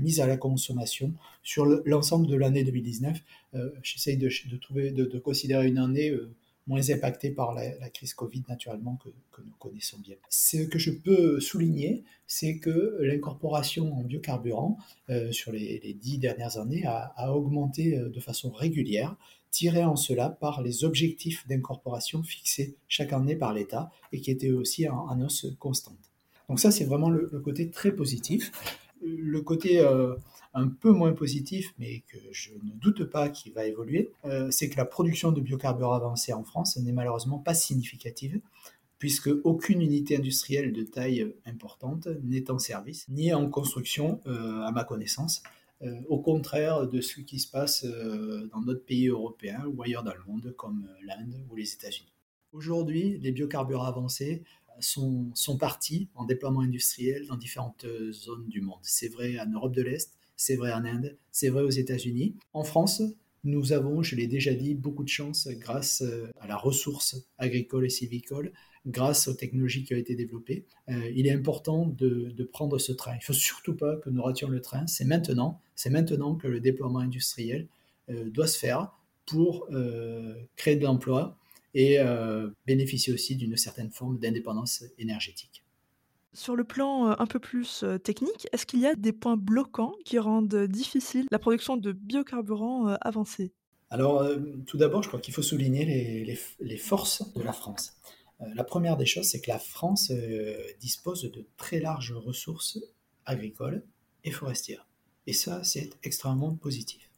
mise 0.00 0.20
à 0.20 0.26
la 0.26 0.38
consommation 0.38 1.12
sur 1.42 1.66
l'ensemble 1.84 2.26
de 2.26 2.36
l'année 2.36 2.64
2019. 2.64 3.20
Euh, 3.54 3.70
j'essaye 3.82 4.16
de, 4.16 4.28
trouver, 4.56 4.90
de, 4.90 5.18
considérer 5.18 5.66
une 5.66 5.78
année 5.78 6.10
euh, 6.10 6.30
moins 6.66 6.88
impactée 6.90 7.30
par 7.30 7.52
la, 7.52 7.88
crise 7.90 8.14
Covid 8.14 8.44
naturellement 8.48 8.96
que, 9.02 9.08
nous 9.40 9.54
connaissons 9.58 9.98
bien. 9.98 10.16
Ce 10.28 10.58
que 10.58 10.78
je 10.78 10.90
peux 10.90 11.40
souligner, 11.40 12.04
c'est 12.26 12.58
que 12.58 12.98
l'incorporation 13.00 13.92
en 13.94 14.02
biocarburant 14.02 14.76
sur 15.32 15.50
les, 15.50 15.96
dix 15.98 16.18
dernières 16.18 16.58
années 16.58 16.84
a, 16.86 17.34
augmenté 17.34 17.96
de 17.98 18.20
façon 18.20 18.50
régulière, 18.50 19.16
tiré 19.50 19.82
en 19.82 19.96
cela 19.96 20.28
par 20.28 20.62
les 20.62 20.84
objectifs 20.84 21.46
d'incorporation 21.48 22.22
fixés 22.22 22.76
chaque 22.86 23.12
année 23.12 23.34
par 23.34 23.52
l'État 23.52 23.90
et 24.12 24.20
qui 24.20 24.30
étaient 24.30 24.50
aussi 24.50 24.88
en, 24.88 25.20
hausse 25.20 25.46
constante. 25.58 25.98
Donc 26.48 26.60
ça, 26.60 26.70
c'est 26.70 26.84
vraiment 26.84 27.10
le, 27.10 27.28
côté 27.44 27.70
très 27.70 27.92
positif 27.92 28.52
le 29.02 29.40
côté 29.40 29.80
euh, 29.80 30.14
un 30.54 30.68
peu 30.68 30.90
moins 30.90 31.12
positif, 31.12 31.74
mais 31.78 32.00
que 32.08 32.18
je 32.32 32.52
ne 32.52 32.72
doute 32.80 33.04
pas 33.04 33.28
qu'il 33.28 33.52
va 33.52 33.64
évoluer, 33.64 34.10
euh, 34.24 34.50
c'est 34.50 34.68
que 34.68 34.76
la 34.76 34.84
production 34.84 35.32
de 35.32 35.40
biocarburants 35.40 35.94
avancés 35.94 36.32
en 36.32 36.44
France 36.44 36.76
n'est 36.76 36.92
malheureusement 36.92 37.38
pas 37.38 37.54
significative, 37.54 38.40
puisque 38.98 39.30
aucune 39.44 39.80
unité 39.80 40.16
industrielle 40.16 40.72
de 40.72 40.82
taille 40.82 41.34
importante 41.46 42.08
n'est 42.22 42.50
en 42.50 42.58
service, 42.58 43.06
ni 43.08 43.32
en 43.32 43.48
construction, 43.48 44.20
euh, 44.26 44.62
à 44.62 44.70
ma 44.72 44.84
connaissance, 44.84 45.42
au 46.10 46.18
contraire 46.18 46.86
de 46.86 47.00
ce 47.00 47.22
qui 47.22 47.38
se 47.38 47.50
passe 47.50 47.86
dans 48.52 48.60
d'autres 48.60 48.84
pays 48.84 49.08
européens 49.08 49.64
ou 49.64 49.82
ailleurs 49.82 50.02
dans 50.02 50.12
le 50.12 50.20
monde, 50.30 50.52
comme 50.58 50.86
l'Inde 51.06 51.42
ou 51.48 51.56
les 51.56 51.72
États-Unis. 51.72 52.12
Aujourd'hui, 52.52 53.18
les 53.22 53.32
biocarburants 53.32 53.86
avancés 53.86 54.42
sont, 54.80 55.30
sont 55.34 55.56
partis 55.56 56.08
en 56.14 56.24
déploiement 56.24 56.60
industriel 56.60 57.26
dans 57.26 57.36
différentes 57.36 57.84
euh, 57.84 58.12
zones 58.12 58.48
du 58.48 58.60
monde. 58.60 58.80
C'est 58.82 59.08
vrai 59.08 59.38
en 59.38 59.50
Europe 59.50 59.74
de 59.74 59.82
l'Est, 59.82 60.12
c'est 60.36 60.56
vrai 60.56 60.72
en 60.72 60.84
Inde, 60.84 61.16
c'est 61.30 61.48
vrai 61.48 61.62
aux 61.62 61.70
États-Unis. 61.70 62.36
En 62.52 62.64
France, 62.64 63.02
nous 63.44 63.72
avons, 63.72 64.02
je 64.02 64.16
l'ai 64.16 64.26
déjà 64.26 64.54
dit, 64.54 64.74
beaucoup 64.74 65.02
de 65.02 65.08
chance 65.08 65.48
grâce 65.48 66.02
euh, 66.02 66.28
à 66.40 66.46
la 66.46 66.56
ressource 66.56 67.16
agricole 67.38 67.86
et 67.86 67.90
civicole, 67.90 68.52
grâce 68.86 69.28
aux 69.28 69.34
technologies 69.34 69.84
qui 69.84 69.94
ont 69.94 69.98
été 69.98 70.14
développées. 70.14 70.66
Euh, 70.88 71.10
il 71.14 71.26
est 71.26 71.32
important 71.32 71.86
de, 71.86 72.30
de, 72.30 72.44
prendre 72.44 72.78
ce 72.78 72.92
train. 72.92 73.12
Il 73.12 73.18
ne 73.18 73.24
faut 73.24 73.32
surtout 73.32 73.76
pas 73.76 73.96
que 73.96 74.10
nous 74.10 74.22
rations 74.22 74.48
le 74.48 74.60
train. 74.60 74.86
C'est 74.86 75.04
maintenant, 75.04 75.60
c'est 75.74 75.90
maintenant 75.90 76.34
que 76.34 76.48
le 76.48 76.60
déploiement 76.60 77.00
industriel 77.00 77.68
doit 78.08 78.48
se 78.48 78.58
faire 78.58 78.90
pour 79.24 79.68
créer 80.56 80.74
de 80.74 80.82
l'emploi, 80.82 81.38
et 81.74 81.98
euh, 81.98 82.48
bénéficier 82.66 83.12
aussi 83.12 83.36
d'une 83.36 83.56
certaine 83.56 83.90
forme 83.90 84.18
d'indépendance 84.18 84.84
énergétique. 84.98 85.64
Sur 86.32 86.56
le 86.56 86.64
plan 86.64 87.08
euh, 87.10 87.14
un 87.18 87.26
peu 87.26 87.38
plus 87.38 87.82
euh, 87.82 87.98
technique, 87.98 88.46
est-ce 88.52 88.66
qu'il 88.66 88.80
y 88.80 88.86
a 88.86 88.94
des 88.94 89.12
points 89.12 89.36
bloquants 89.36 89.94
qui 90.04 90.18
rendent 90.18 90.66
difficile 90.66 91.26
la 91.30 91.38
production 91.38 91.76
de 91.76 91.92
biocarburants 91.92 92.96
avancés? 93.00 93.52
Alors, 93.92 94.24
tout 94.68 94.76
d'abord, 94.76 95.02
je 95.02 95.08
crois 95.08 95.18
qu'il 95.18 95.34
faut 95.34 95.42
souligner 95.42 95.84
les, 95.84 96.38
les, 96.60 96.76
forces 96.76 97.34
de 97.34 97.42
la 97.42 97.52
France. 97.52 97.96
la 98.38 98.62
première 98.62 98.96
des 98.96 99.04
choses, 99.04 99.26
c'est 99.26 99.40
que 99.40 99.50
la 99.50 99.58
France 99.58 100.12
dispose 100.78 101.22
de 101.22 101.44
très 101.56 101.80
larges 101.80 102.12
ressources 102.12 102.78
agricoles 103.26 103.82
et 104.22 104.30
forestières. 104.30 104.86
Et 105.26 105.32
ça, 105.32 105.64
c'est 105.64 105.90
extrêmement 106.04 106.54
positif. 106.54 107.10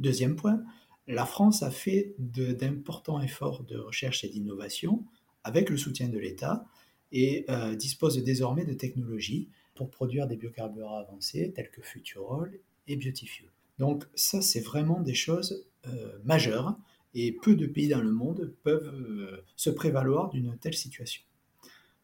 Deuxième 0.00 0.34
point, 0.34 0.64
la 1.06 1.24
France 1.24 1.62
a 1.62 1.70
fait 1.70 2.14
d'importants 2.18 3.20
efforts 3.20 3.64
de 3.64 3.78
recherche 3.78 4.24
et 4.24 4.28
d'innovation 4.28 5.04
avec 5.44 5.70
le 5.70 5.76
soutien 5.76 6.08
de 6.08 6.18
l'État 6.18 6.66
et 7.12 7.44
euh, 7.48 7.76
dispose 7.76 8.22
désormais 8.22 8.64
de 8.64 8.72
technologies 8.72 9.48
pour 9.74 9.90
produire 9.90 10.26
des 10.26 10.36
biocarburants 10.36 10.98
avancés 10.98 11.52
tels 11.54 11.70
que 11.70 11.82
Futurol 11.82 12.58
et 12.88 12.96
Beautyfuel. 12.96 13.50
Donc 13.78 14.04
ça, 14.14 14.40
c'est 14.40 14.60
vraiment 14.60 15.00
des 15.00 15.14
choses 15.14 15.66
euh, 15.86 16.18
majeures 16.24 16.76
et 17.14 17.32
peu 17.32 17.54
de 17.54 17.66
pays 17.66 17.88
dans 17.88 18.00
le 18.00 18.10
monde 18.10 18.54
peuvent 18.64 18.92
euh, 18.92 19.44
se 19.54 19.70
prévaloir 19.70 20.30
d'une 20.30 20.56
telle 20.58 20.74
situation. 20.74 21.22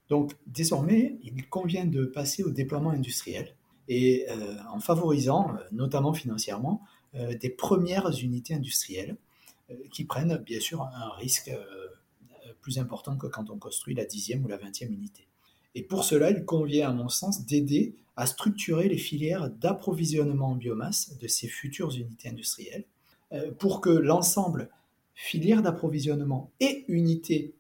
Donc 0.09 0.33
désormais, 0.47 1.19
il 1.23 1.49
convient 1.49 1.87
de 1.87 2.05
passer 2.05 2.45
au 2.45 2.51
déploiement 2.51 2.91
industriel 2.91 3.57
et 3.89 4.27
en 4.71 4.79
favorisant, 4.79 5.57
notamment 5.73 6.13
financièrement, 6.13 6.83
des 7.15 7.51
premières 7.51 8.11
unités 8.11 8.55
industrielles 8.55 9.17
euh, 9.71 9.75
qui 9.91 10.05
prennent 10.05 10.37
bien 10.39 10.61
sûr 10.61 10.83
un 10.83 11.11
risque 11.17 11.49
euh, 11.49 12.53
plus 12.61 12.79
important 12.79 13.17
que 13.17 13.27
quand 13.27 13.51
on 13.51 13.59
construit 13.59 13.95
la 13.95 14.05
dixième 14.05 14.45
ou 14.45 14.49
la 14.49 14.57
vingtième 14.57 14.93
unité. 14.93 15.27
Et 15.75 15.83
pour 15.83 16.05
cela, 16.05 16.31
il 16.31 16.45
convient, 16.45 16.91
à 16.91 16.93
mon 16.93 17.09
sens, 17.09 17.47
d'aider 17.47 17.95
à 18.17 18.27
structurer 18.27 18.89
les 18.89 18.99
filières 18.99 19.51
d'approvisionnement 19.51 20.51
en 20.51 20.55
biomasse 20.55 21.17
de 21.19 21.27
ces 21.27 21.49
futures 21.49 21.95
unités 21.95 22.29
industrielles 22.29 22.85
pour 23.59 23.81
que 23.81 23.89
l'ensemble 23.89 24.69
filière 25.15 25.63
d'approvisionnement 25.63 26.51
et 26.61 26.85
unités 26.89 27.55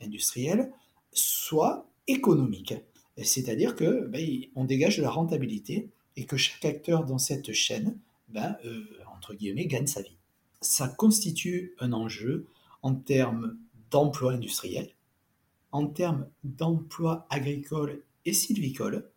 industrielles 0.00 0.72
soit 1.12 1.86
économique. 2.06 2.74
C'est-à-dire 3.22 3.74
que 3.74 4.06
ben, 4.06 4.26
on 4.54 4.64
dégage 4.64 4.96
de 4.96 5.02
la 5.02 5.10
rentabilité 5.10 5.90
et 6.16 6.24
que 6.24 6.36
chaque 6.36 6.64
acteur 6.64 7.04
dans 7.04 7.18
cette 7.18 7.52
chaîne, 7.52 7.98
ben, 8.32 8.56
euh, 8.64 8.84
entre 9.16 9.34
guillemets, 9.34 9.66
gagne 9.66 9.86
sa 9.86 10.02
vie. 10.02 10.16
Ça 10.60 10.88
constitue 10.88 11.74
un 11.78 11.92
enjeu 11.92 12.46
en 12.82 12.94
termes 12.94 13.58
d'emploi 13.90 14.32
industriel, 14.32 14.90
en 15.72 15.86
termes 15.86 16.28
d'emploi 16.44 17.26
agricole 17.30 18.02
et 18.24 18.32
sylvicole, 18.32 19.10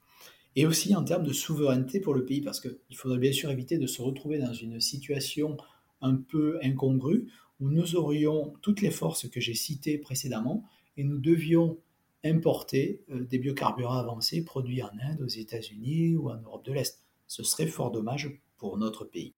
et 0.55 0.65
aussi 0.65 0.95
en 0.95 1.03
termes 1.03 1.23
de 1.23 1.33
souveraineté 1.33 1.99
pour 1.99 2.13
le 2.13 2.25
pays, 2.25 2.41
parce 2.41 2.59
qu'il 2.59 2.95
faudrait 2.95 3.19
bien 3.19 3.31
sûr 3.31 3.49
éviter 3.49 3.77
de 3.77 3.87
se 3.87 4.01
retrouver 4.01 4.39
dans 4.39 4.53
une 4.53 4.79
situation 4.79 5.57
un 6.01 6.15
peu 6.15 6.59
incongrue 6.63 7.27
où 7.59 7.69
nous 7.69 7.95
aurions 7.95 8.53
toutes 8.61 8.81
les 8.81 8.91
forces 8.91 9.27
que 9.29 9.39
j'ai 9.39 9.53
citées 9.53 9.97
précédemment 9.97 10.63
et 10.97 11.03
nous 11.03 11.17
devions 11.17 11.77
importer 12.23 13.03
euh, 13.09 13.23
des 13.23 13.37
biocarburants 13.37 13.97
avancés 13.97 14.43
produits 14.43 14.83
en 14.83 14.91
Inde, 15.01 15.21
aux 15.21 15.27
États-Unis 15.27 16.15
ou 16.15 16.29
en 16.29 16.37
Europe 16.37 16.65
de 16.65 16.73
l'Est. 16.73 17.03
Ce 17.27 17.43
serait 17.43 17.67
fort 17.67 17.91
dommage 17.91 18.39
notre 18.77 19.05
pays. 19.05 19.33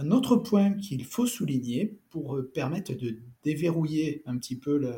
Un 0.00 0.12
autre 0.12 0.36
point 0.36 0.74
qu'il 0.74 1.04
faut 1.04 1.26
souligner 1.26 1.98
pour 2.10 2.36
euh, 2.36 2.48
permettre 2.54 2.94
de 2.94 3.18
déverrouiller 3.42 4.22
un 4.26 4.38
petit 4.38 4.56
peu 4.56 4.76
la, 4.76 4.94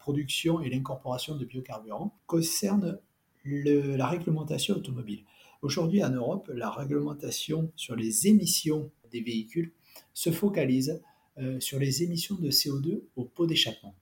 production 0.00 0.60
et 0.60 0.68
l'incorporation 0.68 1.36
de 1.36 1.44
biocarburants 1.44 2.18
concerne 2.26 2.98
la 3.44 4.08
réglementation 4.08 4.74
automobile. 4.74 5.22
Aujourd'hui 5.60 6.02
en 6.02 6.10
Europe, 6.10 6.50
la 6.52 6.70
réglementation 6.70 7.70
sur 7.76 7.94
les 7.94 8.26
émissions 8.26 8.90
des 9.12 9.20
véhicules 9.20 9.70
se 10.12 10.32
focalise 10.32 11.00
euh, 11.38 11.60
sur 11.60 11.78
les 11.78 12.02
émissions 12.02 12.34
de 12.34 12.50
CO2 12.50 13.02
au 13.14 13.24
pot 13.24 13.46
d'échappement. 13.46 13.94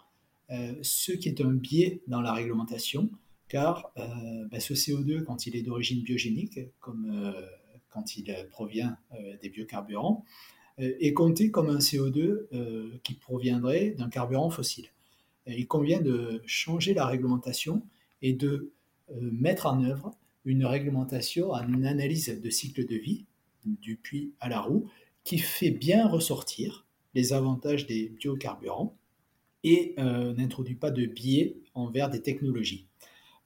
Euh, 0.48 0.72
ce 0.80 1.12
qui 1.12 1.28
est 1.28 1.42
un 1.42 1.52
biais 1.52 2.00
dans 2.06 2.22
la 2.22 2.32
réglementation, 2.32 3.10
car 3.48 3.92
ben, 3.96 4.60
ce 4.60 4.72
CO2, 4.72 5.22
quand 5.24 5.46
il 5.46 5.54
est 5.54 5.62
d'origine 5.62 6.02
biogénique, 6.02 6.60
comme 6.78 7.34
quand 7.90 8.16
il 8.16 8.34
provient 8.50 8.96
des 9.42 9.48
biocarburants, 9.48 10.24
est 10.78 11.12
compté 11.12 11.50
comme 11.50 11.68
un 11.68 11.78
CO2 11.78 13.00
qui 13.02 13.14
proviendrait 13.14 13.90
d'un 13.90 14.08
carburant 14.08 14.50
fossile. 14.50 14.86
il 15.46 15.66
convient 15.66 16.00
de 16.00 16.42
changer 16.46 16.94
la 16.94 17.06
réglementation 17.06 17.82
et 18.22 18.32
de 18.32 18.72
mettre 19.20 19.66
en 19.66 19.82
œuvre 19.84 20.12
une 20.44 20.64
réglementation 20.64 21.50
en 21.50 21.84
analyse 21.84 22.40
de 22.40 22.50
cycle 22.50 22.86
de 22.86 22.96
vie, 22.96 23.26
du 23.64 23.96
puits 23.96 24.32
à 24.40 24.48
la 24.48 24.60
roue, 24.60 24.88
qui 25.24 25.38
fait 25.38 25.70
bien 25.70 26.08
ressortir 26.08 26.86
les 27.14 27.32
avantages 27.32 27.86
des 27.86 28.08
biocarburants 28.08 28.96
et 29.64 29.94
euh, 29.98 30.32
n'introduit 30.34 30.74
pas 30.74 30.90
de 30.90 31.04
biais 31.06 31.56
envers 31.74 32.08
des 32.08 32.22
technologies. 32.22 32.86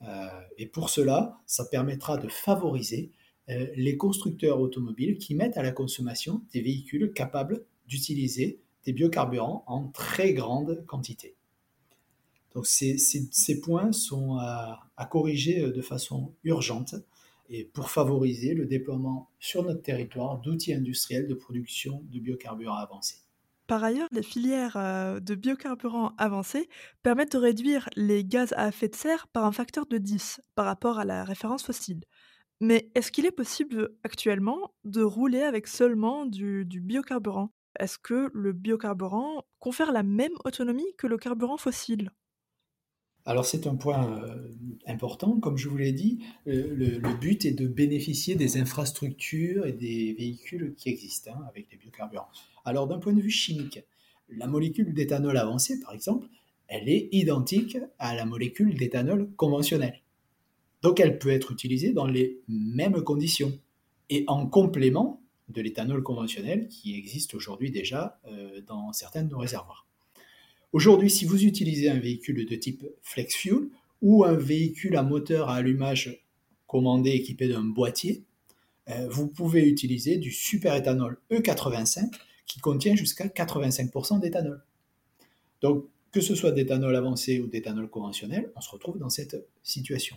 Euh, 0.02 0.28
et 0.58 0.66
pour 0.66 0.90
cela, 0.90 1.40
ça 1.46 1.64
permettra 1.64 2.16
de 2.18 2.28
favoriser 2.28 3.10
euh, 3.50 3.66
les 3.76 3.96
constructeurs 3.96 4.60
automobiles 4.60 5.18
qui 5.18 5.34
mettent 5.34 5.58
à 5.58 5.62
la 5.62 5.72
consommation 5.72 6.42
des 6.52 6.62
véhicules 6.62 7.12
capables 7.12 7.64
d'utiliser 7.86 8.60
des 8.84 8.92
biocarburants 8.92 9.64
en 9.66 9.88
très 9.88 10.32
grande 10.32 10.84
quantité. 10.86 11.34
Donc 12.54 12.66
ces, 12.66 12.96
points 13.62 13.92
sont 13.92 14.36
à, 14.38 15.08
corriger 15.10 15.72
de 15.72 15.82
façon 15.82 16.32
urgente 16.44 16.94
et 17.50 17.64
pour 17.64 17.90
favoriser 17.90 18.54
le 18.54 18.64
déploiement 18.64 19.28
sur 19.40 19.64
notre 19.64 19.82
territoire 19.82 20.40
d'outils 20.40 20.72
industriels 20.72 21.26
de 21.26 21.34
production 21.34 22.02
de 22.12 22.20
biocarburants 22.20 22.76
avancés. 22.76 23.18
Par 23.66 23.82
ailleurs, 23.82 24.08
les 24.12 24.22
filières 24.22 24.76
de 25.20 25.34
biocarburants 25.34 26.12
avancés 26.16 26.68
permettent 27.02 27.32
de 27.32 27.38
réduire 27.38 27.88
les 27.96 28.24
gaz 28.24 28.54
à 28.56 28.68
effet 28.68 28.88
de 28.88 28.94
serre 28.94 29.26
par 29.26 29.44
un 29.46 29.52
facteur 29.52 29.86
de 29.86 29.98
10 29.98 30.40
par 30.54 30.66
rapport 30.66 30.98
à 30.98 31.04
la 31.04 31.24
référence 31.24 31.64
fossile. 31.64 32.04
Mais 32.60 32.90
est-ce 32.94 33.10
qu'il 33.10 33.26
est 33.26 33.32
possible 33.32 33.90
actuellement 34.04 34.72
de 34.84 35.02
rouler 35.02 35.42
avec 35.42 35.66
seulement 35.66 36.24
du, 36.26 36.64
biocarburant? 36.64 37.50
Est-ce 37.78 37.98
que 37.98 38.30
le 38.32 38.52
biocarburant 38.52 39.44
confère 39.58 39.92
la 39.92 40.02
même 40.02 40.34
autonomie 40.44 40.94
que 40.96 41.06
le 41.06 41.18
carburant 41.18 41.56
fossile? 41.56 42.10
Alors 43.26 43.46
c'est 43.46 43.66
un 43.66 43.74
point 43.74 44.20
important, 44.86 45.40
comme 45.40 45.56
je 45.56 45.68
vous 45.68 45.78
l'ai 45.78 45.92
dit, 45.92 46.22
le, 46.46 46.98
but 47.16 47.44
est 47.46 47.52
de 47.52 47.66
bénéficier 47.66 48.34
des 48.34 48.58
infrastructures 48.58 49.66
et 49.66 49.72
des 49.72 50.12
véhicules 50.12 50.74
qui 50.76 50.90
existent 50.90 51.32
hein, 51.34 51.44
avec 51.48 51.70
les 51.72 51.78
biocarburants. 51.78 52.28
Alors 52.64 52.86
d'un 52.86 52.98
point 52.98 53.14
de 53.14 53.22
vue 53.22 53.30
chimique, 53.30 53.80
la 54.28 54.46
molécule 54.46 54.92
d'éthanol 54.92 55.36
avancée, 55.36 55.80
par 55.80 55.92
exemple, 55.92 56.28
elle 56.68 56.88
est 56.88 57.08
identique 57.12 57.78
à 57.98 58.14
la 58.14 58.24
molécule 58.24 58.74
d'éthanol 58.74 59.30
conventionnelle. 59.36 60.03
Donc 60.84 61.00
elle 61.00 61.18
peut 61.18 61.30
être 61.30 61.50
utilisée 61.50 61.94
dans 61.94 62.06
les 62.06 62.42
mêmes 62.46 63.00
conditions 63.00 63.58
et 64.10 64.24
en 64.26 64.46
complément 64.46 65.22
de 65.48 65.62
l'éthanol 65.62 66.02
conventionnel 66.02 66.68
qui 66.68 66.94
existe 66.94 67.32
aujourd'hui 67.32 67.70
déjà 67.70 68.20
euh, 68.26 68.60
dans 68.66 68.92
certains 68.92 69.22
de 69.22 69.30
nos 69.30 69.38
réservoirs. 69.38 69.86
Aujourd'hui, 70.74 71.08
si 71.08 71.24
vous 71.24 71.42
utilisez 71.42 71.88
un 71.88 71.98
véhicule 71.98 72.44
de 72.44 72.54
type 72.54 72.84
flex 73.00 73.34
fuel 73.34 73.70
ou 74.02 74.26
un 74.26 74.34
véhicule 74.34 74.94
à 74.96 75.02
moteur 75.02 75.48
à 75.48 75.54
allumage 75.54 76.22
commandé 76.66 77.12
équipé 77.12 77.48
d'un 77.48 77.64
boîtier, 77.64 78.22
euh, 78.90 79.08
vous 79.08 79.26
pouvez 79.26 79.66
utiliser 79.66 80.18
du 80.18 80.32
superéthanol 80.32 81.18
E85 81.30 82.10
qui 82.46 82.60
contient 82.60 82.94
jusqu'à 82.94 83.28
85% 83.28 84.20
d'éthanol. 84.20 84.62
Donc, 85.62 85.86
que 86.12 86.20
ce 86.20 86.34
soit 86.34 86.52
d'éthanol 86.52 86.94
avancé 86.94 87.40
ou 87.40 87.46
d'éthanol 87.46 87.88
conventionnel, 87.88 88.52
on 88.54 88.60
se 88.60 88.68
retrouve 88.68 88.98
dans 88.98 89.08
cette 89.08 89.48
situation. 89.62 90.16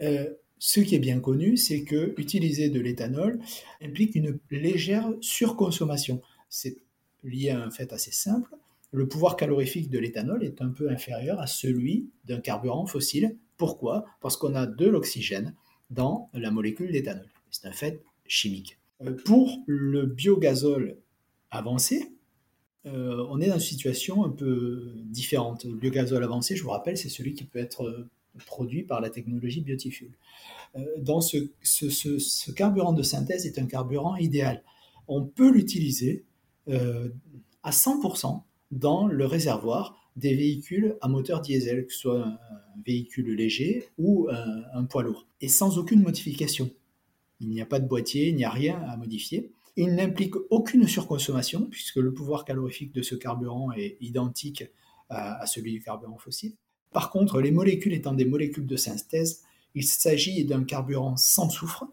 Euh, 0.00 0.26
ce 0.58 0.80
qui 0.80 0.94
est 0.94 1.00
bien 1.00 1.20
connu, 1.20 1.56
c'est 1.56 1.84
que 1.84 2.14
utiliser 2.18 2.70
de 2.70 2.80
l'éthanol 2.80 3.38
implique 3.82 4.14
une 4.14 4.38
légère 4.50 5.12
surconsommation. 5.20 6.22
C'est 6.48 6.78
lié 7.22 7.50
à 7.50 7.62
un 7.62 7.70
fait 7.70 7.92
assez 7.92 8.12
simple. 8.12 8.54
Le 8.92 9.06
pouvoir 9.08 9.36
calorifique 9.36 9.90
de 9.90 9.98
l'éthanol 9.98 10.44
est 10.44 10.62
un 10.62 10.70
peu 10.70 10.88
inférieur 10.88 11.40
à 11.40 11.46
celui 11.46 12.08
d'un 12.24 12.40
carburant 12.40 12.86
fossile. 12.86 13.36
Pourquoi? 13.56 14.06
Parce 14.20 14.36
qu'on 14.36 14.54
a 14.54 14.66
de 14.66 14.86
l'oxygène 14.86 15.54
dans 15.90 16.30
la 16.32 16.50
molécule 16.50 16.92
d'éthanol. 16.92 17.28
C'est 17.50 17.66
un 17.66 17.72
fait 17.72 18.02
chimique. 18.26 18.78
Euh, 19.02 19.14
pour 19.24 19.62
le 19.66 20.06
biogazole 20.06 20.98
avancé, 21.50 22.12
euh, 22.86 23.26
on 23.28 23.40
est 23.40 23.48
dans 23.48 23.54
une 23.54 23.60
situation 23.60 24.24
un 24.24 24.30
peu 24.30 24.92
différente. 25.04 25.64
Le 25.64 25.74
biogazole 25.74 26.22
avancé, 26.22 26.56
je 26.56 26.62
vous 26.62 26.70
rappelle, 26.70 26.96
c'est 26.96 27.08
celui 27.08 27.34
qui 27.34 27.44
peut 27.44 27.58
être 27.58 28.06
produit 28.44 28.82
par 28.82 29.00
la 29.00 29.10
technologie 29.10 29.60
Biotifuel. 29.60 30.10
Euh, 30.76 30.84
dans 30.98 31.20
ce, 31.20 31.50
carburant 32.52 32.92
de 32.92 33.02
synthèse 33.02 33.46
est 33.46 33.58
un 33.58 33.66
carburant 33.66 34.16
idéal. 34.16 34.62
On 35.08 35.24
peut 35.24 35.50
l'utiliser 35.50 36.24
à 37.62 37.70
100% 37.70 38.42
dans 38.72 39.06
le 39.06 39.24
réservoir 39.24 39.96
des 40.16 40.34
véhicules 40.34 40.96
à 41.00 41.06
moteur 41.06 41.40
diesel, 41.40 41.86
que 41.86 41.92
ce 41.92 42.00
soit 42.00 42.26
un, 42.26 42.38
véhicule 42.84 43.34
léger 43.34 43.88
ou 43.98 44.28
un 44.28 44.84
poids 44.84 45.04
lourd, 45.04 45.26
et 45.40 45.48
sans 45.48 45.78
aucune 45.78 46.02
modification. 46.02 46.70
Il 47.40 47.50
n'y 47.50 47.60
a 47.60 47.66
pas 47.66 47.80
de 47.80 47.86
boîtier, 47.86 48.28
il 48.28 48.36
n'y 48.36 48.44
a 48.44 48.50
rien 48.50 48.80
à 48.82 48.96
modifier. 48.96 49.52
Il 49.76 49.94
n'implique 49.94 50.34
aucune 50.50 50.88
surconsommation, 50.88 51.66
puisque 51.70 51.96
le 51.96 52.12
pouvoir 52.12 52.44
calorifique 52.44 52.92
de 52.92 53.02
ce 53.02 53.14
carburant 53.14 53.72
est 53.72 53.98
identique 54.00 54.64
à, 55.10 55.46
celui 55.46 55.72
du 55.72 55.82
carburant 55.82 56.16
fossile. 56.16 56.54
Par 56.96 57.10
contre, 57.10 57.42
les 57.42 57.50
molécules 57.50 57.92
étant 57.92 58.14
des 58.14 58.24
molécules 58.24 58.66
de 58.66 58.76
synthèse, 58.76 59.42
il 59.74 59.84
s'agit 59.84 60.46
d'un 60.46 60.64
carburant 60.64 61.18
sans 61.18 61.50
soufre, 61.50 61.84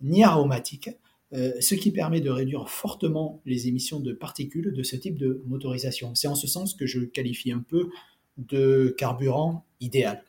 ni 0.00 0.24
aromatique, 0.24 0.90
euh, 1.32 1.52
ce 1.60 1.76
qui 1.76 1.92
permet 1.92 2.20
de 2.20 2.28
réduire 2.28 2.68
fortement 2.68 3.40
les 3.46 3.68
émissions 3.68 4.00
de 4.00 4.12
particules 4.12 4.74
de 4.74 4.82
ce 4.82 4.96
type 4.96 5.16
de 5.16 5.44
motorisation. 5.46 6.16
C'est 6.16 6.26
en 6.26 6.34
ce 6.34 6.48
sens 6.48 6.74
que 6.74 6.86
je 6.86 6.98
qualifie 6.98 7.52
un 7.52 7.60
peu 7.60 7.88
de 8.36 8.92
carburant 8.98 9.64
idéal. 9.78 10.24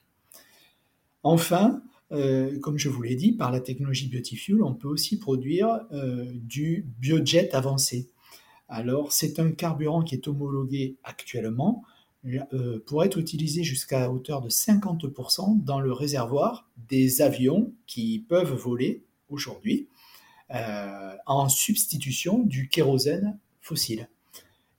Enfin, 1.23 1.81
euh, 2.11 2.59
comme 2.59 2.77
je 2.77 2.89
vous 2.89 3.01
l'ai 3.01 3.15
dit, 3.15 3.31
par 3.31 3.51
la 3.51 3.61
technologie 3.61 4.09
Biotifuel, 4.09 4.61
on 4.61 4.75
peut 4.75 4.89
aussi 4.89 5.17
produire 5.17 5.87
euh, 5.91 6.31
du 6.35 6.85
biojet 6.99 7.51
avancé. 7.55 8.11
Alors, 8.67 9.11
c'est 9.11 9.39
un 9.39 9.49
carburant 9.49 10.03
qui 10.03 10.13
est 10.13 10.27
homologué 10.27 10.97
actuellement 11.03 11.83
euh, 12.25 12.79
pour 12.85 13.05
être 13.05 13.17
utilisé 13.17 13.63
jusqu'à 13.63 14.11
hauteur 14.11 14.41
de 14.41 14.49
50% 14.49 15.63
dans 15.63 15.79
le 15.79 15.93
réservoir 15.93 16.69
des 16.89 17.21
avions 17.21 17.73
qui 17.87 18.19
peuvent 18.27 18.53
voler 18.53 19.03
aujourd'hui 19.29 19.87
en 21.27 21.47
substitution 21.47 22.39
du 22.39 22.69
kérosène 22.69 23.37
fossile. 23.61 24.09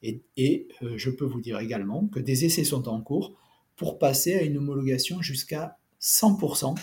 Et, 0.03 0.67
je 0.81 1.11
peux 1.11 1.25
vous 1.25 1.41
dire 1.41 1.61
également 1.61 2.09
que 2.09 2.19
des 2.19 2.45
essais 2.45 2.65
sont 2.65 2.89
en 2.89 3.01
cours 3.01 3.37
pour 3.77 4.01
passer 4.01 4.35
à 4.35 4.43
une 4.43 4.59
homologation 4.59 5.23
jusqu'à 5.23 5.79
100% 6.01 6.75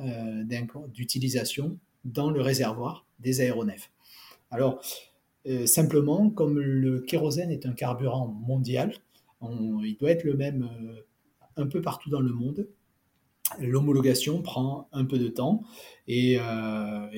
euh, 0.00 0.44
d'utilisation 0.88 1.78
dans 2.04 2.30
le 2.30 2.40
réservoir 2.40 3.06
des 3.20 3.40
aéronefs. 3.40 3.92
Alors, 4.50 4.82
simplement, 5.66 6.28
comme 6.28 6.58
le 6.58 7.00
kérosène 7.02 7.52
est 7.52 7.66
un 7.66 7.72
carburant 7.72 8.26
mondial, 8.26 8.94
il 9.82 9.96
doit 9.98 10.10
être 10.10 10.24
le 10.24 10.34
même 10.34 10.68
un 11.56 11.66
peu 11.66 11.80
partout 11.80 12.10
dans 12.10 12.20
le 12.20 12.32
monde. 12.32 12.68
L'homologation 13.60 14.40
prend 14.42 14.88
un 14.92 15.04
peu 15.04 15.18
de 15.18 15.28
temps 15.28 15.62
et, 16.08 16.38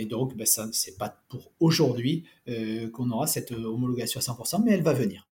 donc 0.08 0.36
ben, 0.36 0.46
ça 0.46 0.68
c'est 0.72 0.98
pas 0.98 1.22
pour 1.28 1.52
aujourd'hui 1.60 2.24
qu'on 2.92 3.10
aura 3.10 3.26
cette 3.26 3.52
homologation 3.52 4.20
à 4.20 4.22
100%, 4.22 4.62
mais 4.64 4.72
elle 4.72 4.82
va 4.82 4.92
venir. 4.92 5.26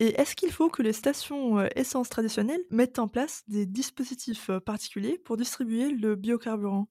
Et 0.00 0.18
est-ce 0.18 0.34
qu'il 0.34 0.50
faut 0.50 0.70
que 0.70 0.82
les 0.82 0.94
stations 0.94 1.58
euh, 1.58 1.68
essence 1.76 2.08
traditionnelles 2.08 2.64
mettent 2.70 2.98
en 2.98 3.06
place 3.06 3.44
des 3.48 3.66
dispositifs 3.66 4.48
euh, 4.48 4.58
particuliers 4.58 5.18
pour 5.18 5.36
distribuer 5.36 5.90
le 5.90 6.16
biocarburant? 6.16 6.88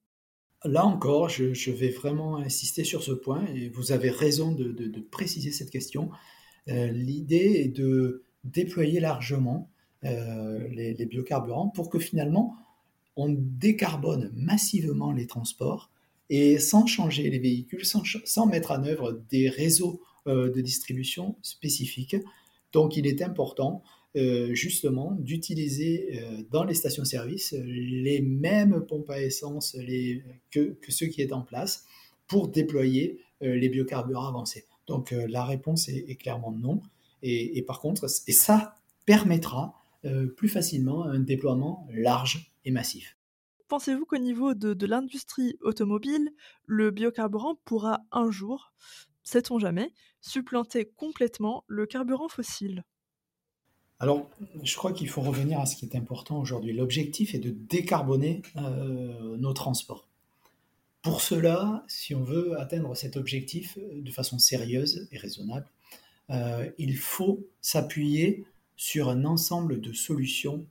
Là 0.64 0.84
encore, 0.84 1.28
je, 1.28 1.70
vais 1.70 1.88
vraiment 1.88 2.36
insister 2.36 2.84
sur 2.84 3.02
ce 3.02 3.12
point 3.12 3.44
et 3.46 3.68
vous 3.70 3.92
avez 3.92 4.10
raison 4.10 4.52
de, 4.52 5.00
préciser 5.10 5.50
cette 5.50 5.70
question. 5.70 6.10
Euh, 6.68 6.88
l'idée 6.88 7.62
est 7.64 7.68
de 7.68 8.24
déployer 8.44 9.00
largement 9.00 9.68
les, 10.02 11.06
biocarburants 11.10 11.68
pour 11.68 11.90
que 11.90 11.98
finalement 11.98 12.56
on 13.16 13.28
décarbone 13.28 14.32
massivement 14.34 15.12
les 15.12 15.26
transports 15.26 15.90
et 16.30 16.58
sans 16.58 16.86
changer 16.86 17.28
les 17.28 17.38
véhicules, 17.38 17.84
sans, 17.84 18.46
mettre 18.46 18.70
en 18.70 18.82
œuvre 18.84 19.20
des 19.28 19.48
réseaux 19.48 20.00
de 20.26 20.60
distribution 20.60 21.36
spécifiques 21.42 22.16
donc 22.72 22.96
il 22.96 23.06
est 23.06 23.22
important 23.22 23.82
euh, 24.16 24.54
justement 24.54 25.12
d'utiliser 25.12 26.18
euh, 26.18 26.42
dans 26.50 26.64
les 26.64 26.74
stations-service 26.74 27.54
les 27.64 28.20
mêmes 28.20 28.84
pompes 28.86 29.10
à 29.10 29.22
essence 29.22 29.76
que, 30.50 30.76
ceux 30.88 31.06
qui 31.06 31.22
est 31.22 31.32
en 31.32 31.42
place 31.42 31.84
pour 32.26 32.48
déployer 32.48 33.20
euh, 33.42 33.54
les 33.54 33.68
biocarburants 33.68 34.28
avancés. 34.28 34.64
Donc 34.86 35.12
la 35.12 35.44
réponse 35.44 35.88
est, 35.88 36.16
clairement 36.16 36.50
non. 36.50 36.82
Et, 37.22 37.62
par 37.66 37.80
contre, 37.80 38.06
et 38.26 38.32
ça 38.32 38.76
permettra 39.06 39.74
plus 40.36 40.48
facilement 40.48 41.04
un 41.04 41.20
déploiement 41.20 41.86
large 41.92 42.54
et 42.64 42.70
massif. 42.70 43.16
Pensez-vous 43.68 44.06
qu'au 44.06 44.18
niveau 44.18 44.54
de 44.54 44.86
l'industrie 44.86 45.56
automobile, 45.60 46.30
le 46.66 46.90
biocarburant 46.90 47.56
pourra 47.64 48.00
un 48.10 48.30
jour 48.30 48.72
sait-on 49.30 49.58
jamais, 49.58 49.92
supplanter 50.20 50.86
complètement 50.96 51.64
le 51.68 51.86
carburant 51.86 52.28
fossile? 52.28 52.84
Alors, 53.98 54.30
je 54.62 54.76
crois 54.76 54.92
qu'il 54.92 55.08
faut 55.08 55.20
revenir 55.20 55.60
à 55.60 55.66
ce 55.66 55.76
qui 55.76 55.84
est 55.84 55.94
important 55.94 56.40
aujourd'hui. 56.40 56.72
L'objectif 56.72 57.34
est 57.34 57.38
de 57.38 57.50
décarboner 57.50 58.42
euh, 58.56 59.36
nos 59.36 59.52
transports. 59.52 60.08
Pour 61.02 61.20
cela, 61.20 61.84
si 61.86 62.14
on 62.14 62.22
veut 62.22 62.58
atteindre 62.58 62.94
cet 62.94 63.16
objectif 63.16 63.78
euh, 63.78 64.00
de 64.00 64.10
façon 64.10 64.38
sérieuse 64.38 65.06
et 65.12 65.18
raisonnable, 65.18 65.66
euh, 65.66 65.79
il 66.78 66.96
faut 66.96 67.46
s'appuyer 67.60 68.44
sur 68.76 69.08
un 69.08 69.24
ensemble 69.24 69.80
de 69.80 69.92
solutions 69.92 70.66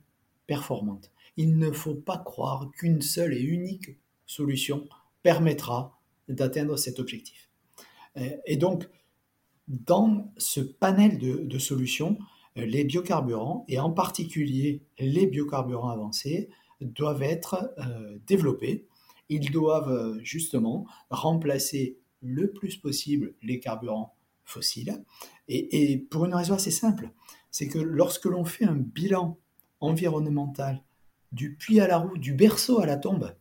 performantes. 0.46 1.12
Il 1.36 1.58
ne 1.58 1.70
faut 1.70 1.94
pas 1.94 2.18
croire 2.18 2.70
qu'une 2.72 3.02
seule 3.02 3.34
et 3.34 3.40
unique 3.40 3.96
solution 4.26 4.88
permettra 5.22 5.98
d'atteindre 6.28 6.76
cet 6.76 6.98
objectif. 6.98 7.50
Euh, 8.16 8.30
et 8.46 8.56
donc, 8.56 8.88
dans 9.68 10.32
ce 10.36 10.60
panel 10.60 11.18
de, 11.18 11.58
solutions, 11.58 12.18
euh, 12.56 12.64
les 12.66 12.84
biocarburants, 12.84 13.64
et 13.68 13.78
en 13.78 13.90
particulier 13.90 14.82
les 14.98 15.26
biocarburants 15.26 15.90
avancés, 15.90 16.48
doivent 16.80 17.22
être 17.22 17.72
euh, 17.78 18.18
développés. 18.26 18.86
Ils 19.28 19.50
doivent 19.52 20.18
justement 20.22 20.86
remplacer 21.10 21.98
le 22.22 22.50
plus 22.50 22.76
possible 22.76 23.34
les 23.42 23.60
carburants 23.60 24.16
fossiles. 24.44 25.04
Et, 25.52 25.98
pour 26.10 26.24
une 26.26 26.34
raison 26.34 26.54
assez 26.54 26.70
simple, 26.70 27.10
c'est 27.50 27.66
que 27.66 27.78
lorsque 27.78 28.26
l'on 28.26 28.44
fait 28.44 28.64
un 28.64 28.76
bilan 28.76 29.36
environnemental 29.80 30.80
du 31.32 31.56
puits 31.56 31.80
à 31.80 31.88
la 31.88 31.98
roue, 31.98 32.16
du 32.16 32.34
berceau 32.34 32.80
à 32.80 32.86
la 32.86 32.96
tombe, 32.96 33.34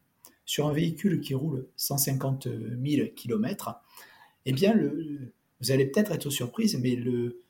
sur 0.46 0.68
un 0.68 0.74
véhicule 0.74 1.22
qui 1.22 1.36
roule 1.36 1.68
150 1.76 2.48
000 2.84 3.10
km, 3.16 3.80
eh 4.46 4.54
bien, 4.54 4.76
vous 5.62 5.72
allez 5.72 5.86
peut-être 5.86 6.12
être 6.12 6.32
surprise, 6.32 6.80
mais 6.82 6.96
le, 6.96 7.44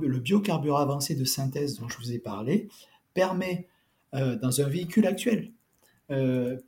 le, 0.00 0.18
biocarburant 0.18 0.78
avancé 0.78 1.14
de 1.14 1.24
synthèse 1.24 1.78
dont 1.78 1.88
je 1.88 1.98
vous 1.98 2.12
ai 2.12 2.18
parlé 2.18 2.68
permet, 3.14 3.68
euh, 4.14 4.36
dans 4.36 4.60
un 4.60 4.68
véhicule 4.68 5.06
actuel, 5.06 5.52
euh, 6.10 6.58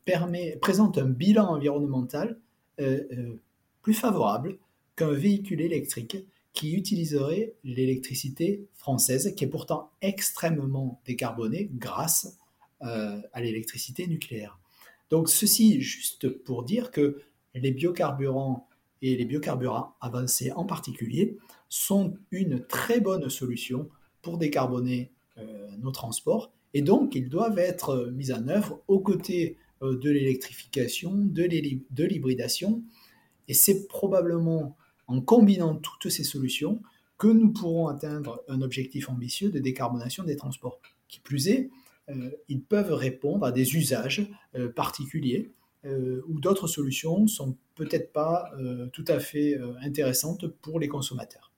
présente 0.60 0.98
un 0.98 1.08
bilan 1.08 1.48
environnemental 1.48 2.38
euh, 2.80 3.34
plus 3.82 3.94
favorable 3.94 4.58
qu'un 4.94 5.10
véhicule 5.10 5.60
électrique 5.60 6.16
qui 6.52 6.74
utiliserait 6.74 7.54
l'électricité 7.64 8.66
française, 8.74 9.34
qui 9.34 9.44
est 9.44 9.48
pourtant 9.48 9.90
extrêmement 10.02 11.00
décarbonée 11.06 11.70
grâce 11.74 12.38
à 12.80 13.40
l'électricité 13.40 14.08
nucléaire. 14.08 14.58
Donc 15.12 15.28
ceci 15.28 15.80
juste 15.82 16.28
pour 16.42 16.64
dire 16.64 16.90
que 16.90 17.20
les 17.54 17.70
biocarburants 17.70 18.66
et 19.02 19.14
les 19.14 19.24
biocarburants 19.26 19.94
avancés 20.00 20.52
en 20.52 20.64
particulier 20.64 21.36
sont 21.68 22.14
une 22.30 22.64
très 22.64 22.98
bonne 22.98 23.28
solution 23.28 23.90
pour 24.22 24.38
décarboner 24.38 25.12
euh, 25.36 25.68
nos 25.78 25.90
transports 25.90 26.50
et 26.72 26.80
donc 26.80 27.14
ils 27.14 27.28
doivent 27.28 27.58
être 27.58 28.10
mis 28.12 28.32
en 28.32 28.48
œuvre 28.48 28.80
aux 28.88 29.00
côtés 29.00 29.58
euh, 29.82 29.98
de 29.98 30.10
l'électrification, 30.10 31.12
de 31.14 32.04
l'hybridation 32.04 32.82
et 33.48 33.54
c'est 33.54 33.86
probablement 33.88 34.76
en 35.12 35.20
combinant 35.20 35.76
toutes 35.76 36.08
ces 36.10 36.24
solutions 36.24 36.82
que 37.18 37.28
nous 37.28 37.52
pourrons 37.52 37.88
atteindre 37.88 38.42
un 38.48 38.62
objectif 38.62 39.08
ambitieux 39.08 39.50
de 39.50 39.58
décarbonation 39.58 40.24
des 40.24 40.36
transports. 40.36 40.80
Qui 41.08 41.20
plus 41.20 41.48
est, 41.48 41.70
euh, 42.08 42.30
ils 42.48 42.62
peuvent 42.62 42.92
répondre 42.92 43.44
à 43.44 43.52
des 43.52 43.76
usages 43.76 44.26
particuliers 44.74 45.52
euh, 45.84 46.22
ou 46.28 46.38
d'autres 46.38 46.68
solutions 46.68 47.26
sont 47.26 47.56
peut-être 47.74 48.12
pas 48.12 48.50
euh, 48.58 48.86
tout 48.92 49.04
à 49.08 49.18
fait 49.18 49.54
euh, 49.54 49.74
intéressantes 49.82 50.46
pour 50.46 50.78
les 50.78 50.86
consommateurs. 50.86 51.50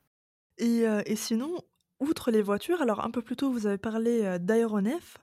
Et, 0.57 1.17
sinon, 1.17 1.61
outre 2.05 2.31
les 2.31 2.43
voitures, 2.43 2.83
alors 2.83 3.05
un 3.05 3.11
peu 3.11 3.23
plus 3.23 3.37
tôt 3.37 3.51
vous 3.51 3.67
avez 3.67 3.79
parlé 3.79 4.39
d'aéronefs, 4.39 5.19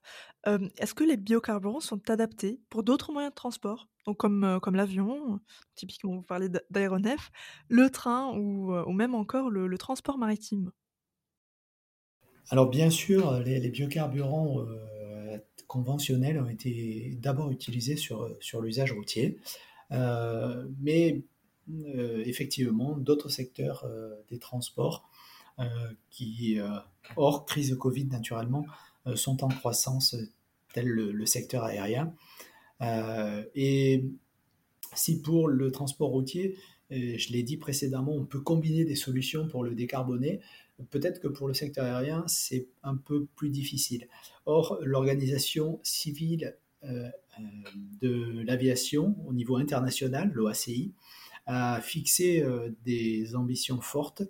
est-ce 0.45 0.93
que 0.93 1.03
les 1.03 1.17
biocarburants 1.17 1.79
sont 1.79 2.09
adaptés 2.09 2.59
pour 2.69 2.83
d'autres 2.83 3.11
moyens 3.11 3.31
de 3.31 3.35
transport? 3.35 3.87
Donc 4.07 4.17
comme, 4.17 4.59
comme 4.61 4.75
l'avion, 4.75 5.39
typiquement 5.75 6.15
vous 6.15 6.23
parlez 6.23 6.49
d'aéronefs, 6.69 7.31
le 7.69 7.89
train 7.89 8.35
ou, 8.35 8.73
ou, 8.73 8.91
même 8.91 9.13
encore 9.13 9.49
le, 9.49 9.77
transport 9.77 10.17
maritime? 10.17 10.71
Alors 12.49 12.69
bien 12.69 12.89
sûr, 12.89 13.39
les, 13.39 13.69
biocarburants 13.69 14.65
conventionnels 15.71 16.37
ont 16.37 16.49
été 16.49 17.17
d'abord 17.21 17.49
utilisés 17.49 17.95
sur, 17.95 18.35
sur 18.41 18.61
l'usage 18.61 18.91
routier, 18.91 19.39
euh, 19.93 20.67
mais 20.81 21.21
euh, 21.69 22.23
effectivement, 22.25 22.97
d'autres 22.97 23.29
secteurs 23.29 23.85
euh, 23.85 24.13
des 24.29 24.37
transports 24.37 25.09
qui, 26.09 26.59
hors 27.15 27.45
crise 27.45 27.75
Covid 27.75 28.05
naturellement, 28.05 28.65
sont 29.15 29.43
en 29.43 29.47
croissance, 29.49 30.15
tel 30.73 30.87
le, 30.87 31.25
secteur 31.25 31.63
aérien. 31.63 32.13
et 33.55 34.05
si 34.93 35.21
pour 35.21 35.47
le 35.47 35.71
transport 35.71 36.09
routier, 36.09 36.57
je 36.89 37.31
l'ai 37.31 37.43
dit 37.43 37.57
précédemment, 37.57 38.13
on 38.13 38.25
peut 38.25 38.41
combiner 38.41 38.85
des 38.85 38.95
solutions 38.95 39.47
pour 39.47 39.63
le 39.63 39.75
décarboner, 39.75 40.41
Peut-être 40.89 41.19
que 41.19 41.27
pour 41.27 41.47
le 41.47 41.53
secteur 41.53 41.85
aérien, 41.85 42.23
c'est 42.27 42.67
un 42.83 42.95
peu 42.95 43.25
plus 43.35 43.49
difficile. 43.49 44.07
Or, 44.45 44.79
l'organisation 44.81 45.79
civile 45.83 46.57
euh, 46.83 47.07
euh, 47.39 47.43
de 48.01 48.41
l'aviation 48.43 49.15
au 49.27 49.33
niveau 49.33 49.57
international, 49.57 50.31
l'OACI, 50.33 50.93
a 51.45 51.81
fixé 51.81 52.41
euh, 52.41 52.69
des 52.85 53.35
ambitions 53.35 53.81
fortes 53.81 54.23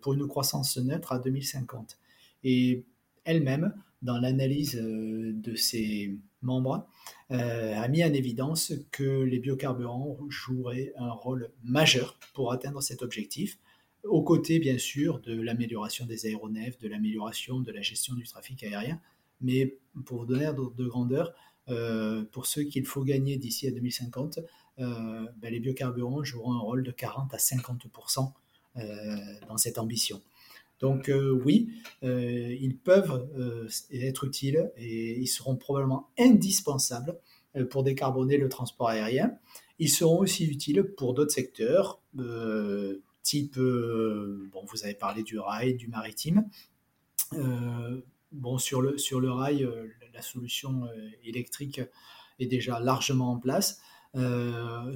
pour 0.00 0.14
une 0.14 0.26
croissance 0.26 0.78
neutre 0.78 1.12
à 1.12 1.18
2050. 1.18 1.98
Et 2.42 2.86
elle-même, 3.24 3.74
dans 4.00 4.18
l'analyse 4.18 4.76
de 4.76 5.54
ses 5.56 6.16
membres, 6.40 6.88
a 7.28 7.86
mis 7.88 8.02
en 8.02 8.14
évidence 8.14 8.72
que 8.90 9.22
les 9.24 9.38
biocarburants 9.40 10.16
joueraient 10.30 10.94
un 10.96 11.10
rôle 11.10 11.50
majeur 11.62 12.18
pour 12.32 12.50
atteindre 12.50 12.80
cet 12.80 13.02
objectif 13.02 13.58
aux 14.04 14.22
côtés 14.22 14.58
bien 14.58 14.78
sûr 14.78 15.20
de 15.20 15.40
l'amélioration 15.40 16.06
des 16.06 16.26
aéronefs, 16.26 16.78
de 16.78 16.88
l'amélioration 16.88 17.60
de 17.60 17.72
la 17.72 17.82
gestion 17.82 18.14
du 18.14 18.24
trafic 18.24 18.62
aérien. 18.62 19.00
Mais 19.40 19.78
pour 20.04 20.18
vous 20.18 20.26
donner 20.26 20.46
de 20.46 20.86
grandeur, 20.86 21.34
euh, 21.68 22.24
pour 22.32 22.46
ceux 22.46 22.64
qu'il 22.64 22.86
faut 22.86 23.04
gagner 23.04 23.36
d'ici 23.36 23.66
à 23.66 23.70
2050, 23.70 24.38
euh, 24.38 24.42
ben, 24.78 25.52
les 25.52 25.60
biocarburants 25.60 26.22
joueront 26.22 26.52
un 26.52 26.60
rôle 26.60 26.82
de 26.82 26.90
40 26.90 27.34
à 27.34 27.36
50% 27.36 28.32
euh, 28.76 29.16
dans 29.48 29.56
cette 29.56 29.78
ambition. 29.78 30.22
Donc 30.80 31.10
oui, 31.44 31.72
ils 32.02 32.76
peuvent 32.76 33.28
être 33.90 34.22
utiles 34.22 34.70
et 34.76 35.18
ils 35.18 35.26
seront 35.26 35.56
probablement 35.56 36.08
indispensables 36.16 37.18
pour 37.68 37.82
décarboner 37.82 38.36
le 38.36 38.48
transport 38.48 38.88
aérien. 38.88 39.32
Ils 39.80 39.90
seront 39.90 40.20
aussi 40.20 40.44
utiles 40.46 40.84
pour 40.84 41.14
d'autres 41.14 41.32
secteurs, 41.32 42.00
type, 43.24 43.58
bon, 43.58 44.64
vous 44.68 44.84
avez 44.84 44.94
parlé 44.94 45.24
du 45.24 45.40
rail, 45.40 45.74
du 45.74 45.88
maritime. 45.88 46.48
bon, 48.30 48.58
sur 48.58 48.80
le, 48.80 48.98
sur 48.98 49.18
le 49.18 49.32
rail, 49.32 49.68
la 50.14 50.22
solution 50.22 50.88
électrique 51.24 51.80
est 52.38 52.46
déjà 52.46 52.78
largement 52.78 53.32
en 53.32 53.38
place. 53.38 53.80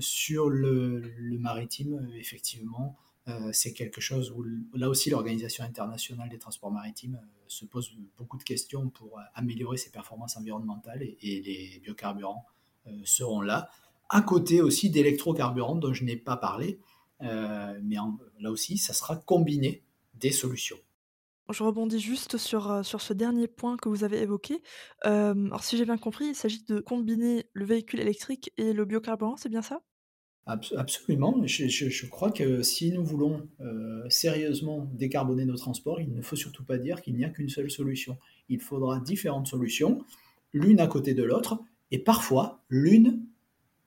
Sur 0.01 0.49
le, 0.49 1.39
maritime, 1.39 2.11
effectivement, 2.17 2.97
euh, 3.29 3.51
c'est 3.53 3.73
quelque 3.73 4.01
chose 4.01 4.33
où 4.33 4.45
là 4.77 4.89
aussi 4.89 5.09
l'Organisation 5.09 5.63
internationale 5.63 6.29
des 6.29 6.39
transports 6.39 6.73
maritimes 6.73 7.21
euh, 7.23 7.45
se 7.47 7.65
pose 7.65 7.95
beaucoup 8.19 8.37
de 8.37 8.43
questions 8.43 8.89
pour 8.89 9.17
euh, 9.17 9.23
améliorer 9.35 9.77
ses 9.77 9.91
performances 9.91 10.37
environnementales 10.37 11.03
et, 11.03 11.17
les 11.23 11.81
biocarburants 11.81 12.45
seront 13.05 13.41
là, 13.41 13.71
à 14.09 14.23
côté 14.23 14.61
aussi 14.61 14.91
d'électrocarburants 14.91 15.77
dont 15.77 15.93
je 15.93 16.03
n'ai 16.03 16.17
pas 16.17 16.37
parlé, 16.37 16.81
mais 17.21 17.95
là 18.41 18.51
aussi 18.51 18.77
ça 18.77 18.93
sera 18.93 19.15
combiné 19.15 19.85
des 20.15 20.33
solutions. 20.33 20.79
Je 21.53 21.63
rebondis 21.63 22.01
juste 22.01 22.37
sur, 22.37 22.85
sur 22.85 23.01
ce 23.01 23.13
dernier 23.13 23.49
point 23.49 23.77
que 23.77 23.89
vous 23.89 24.05
avez 24.05 24.21
évoqué. 24.23 24.63
alors 25.03 25.63
si 25.65 25.77
j'ai 25.77 25.85
bien 25.85 25.99
compris, 25.99 26.27
il 26.27 26.35
s'agit 26.35 26.65
de 26.65 26.81
combiner 26.81 27.47
le 27.53 27.65
véhicule 27.65 28.01
électrique 28.01 28.53
et 28.57 28.73
le 28.73 28.85
biocarburant, 28.85 29.37
c'est 29.37 29.49
bien 29.49 29.63
ça? 29.63 29.83
Absolument. 30.47 31.41
Je, 31.47 32.07
crois 32.07 32.33
que 32.33 32.63
si 32.63 32.91
nous 32.91 33.05
voulons 33.05 33.49
euh, 33.61 34.03
sérieusement 34.09 34.91
décarboner 34.93 35.45
nos 35.45 35.57
transports, 35.57 36.01
il 36.01 36.13
ne 36.13 36.21
faut 36.21 36.35
surtout 36.35 36.65
pas 36.65 36.79
dire 36.79 37.01
qu'il 37.01 37.15
n'y 37.15 37.25
a 37.25 37.29
qu'une 37.29 37.49
seule 37.49 37.71
solution. 37.71 38.19
Il 38.49 38.61
faudra 38.61 38.99
différentes 38.99 39.47
solutions, 39.47 40.05
l'une 40.53 40.81
à 40.81 40.89
côté 40.89 41.15
de 41.15 41.23
l'autre, 41.23 41.61
et 41.93 41.99
parfois 41.99 42.61
l'une 42.69 43.25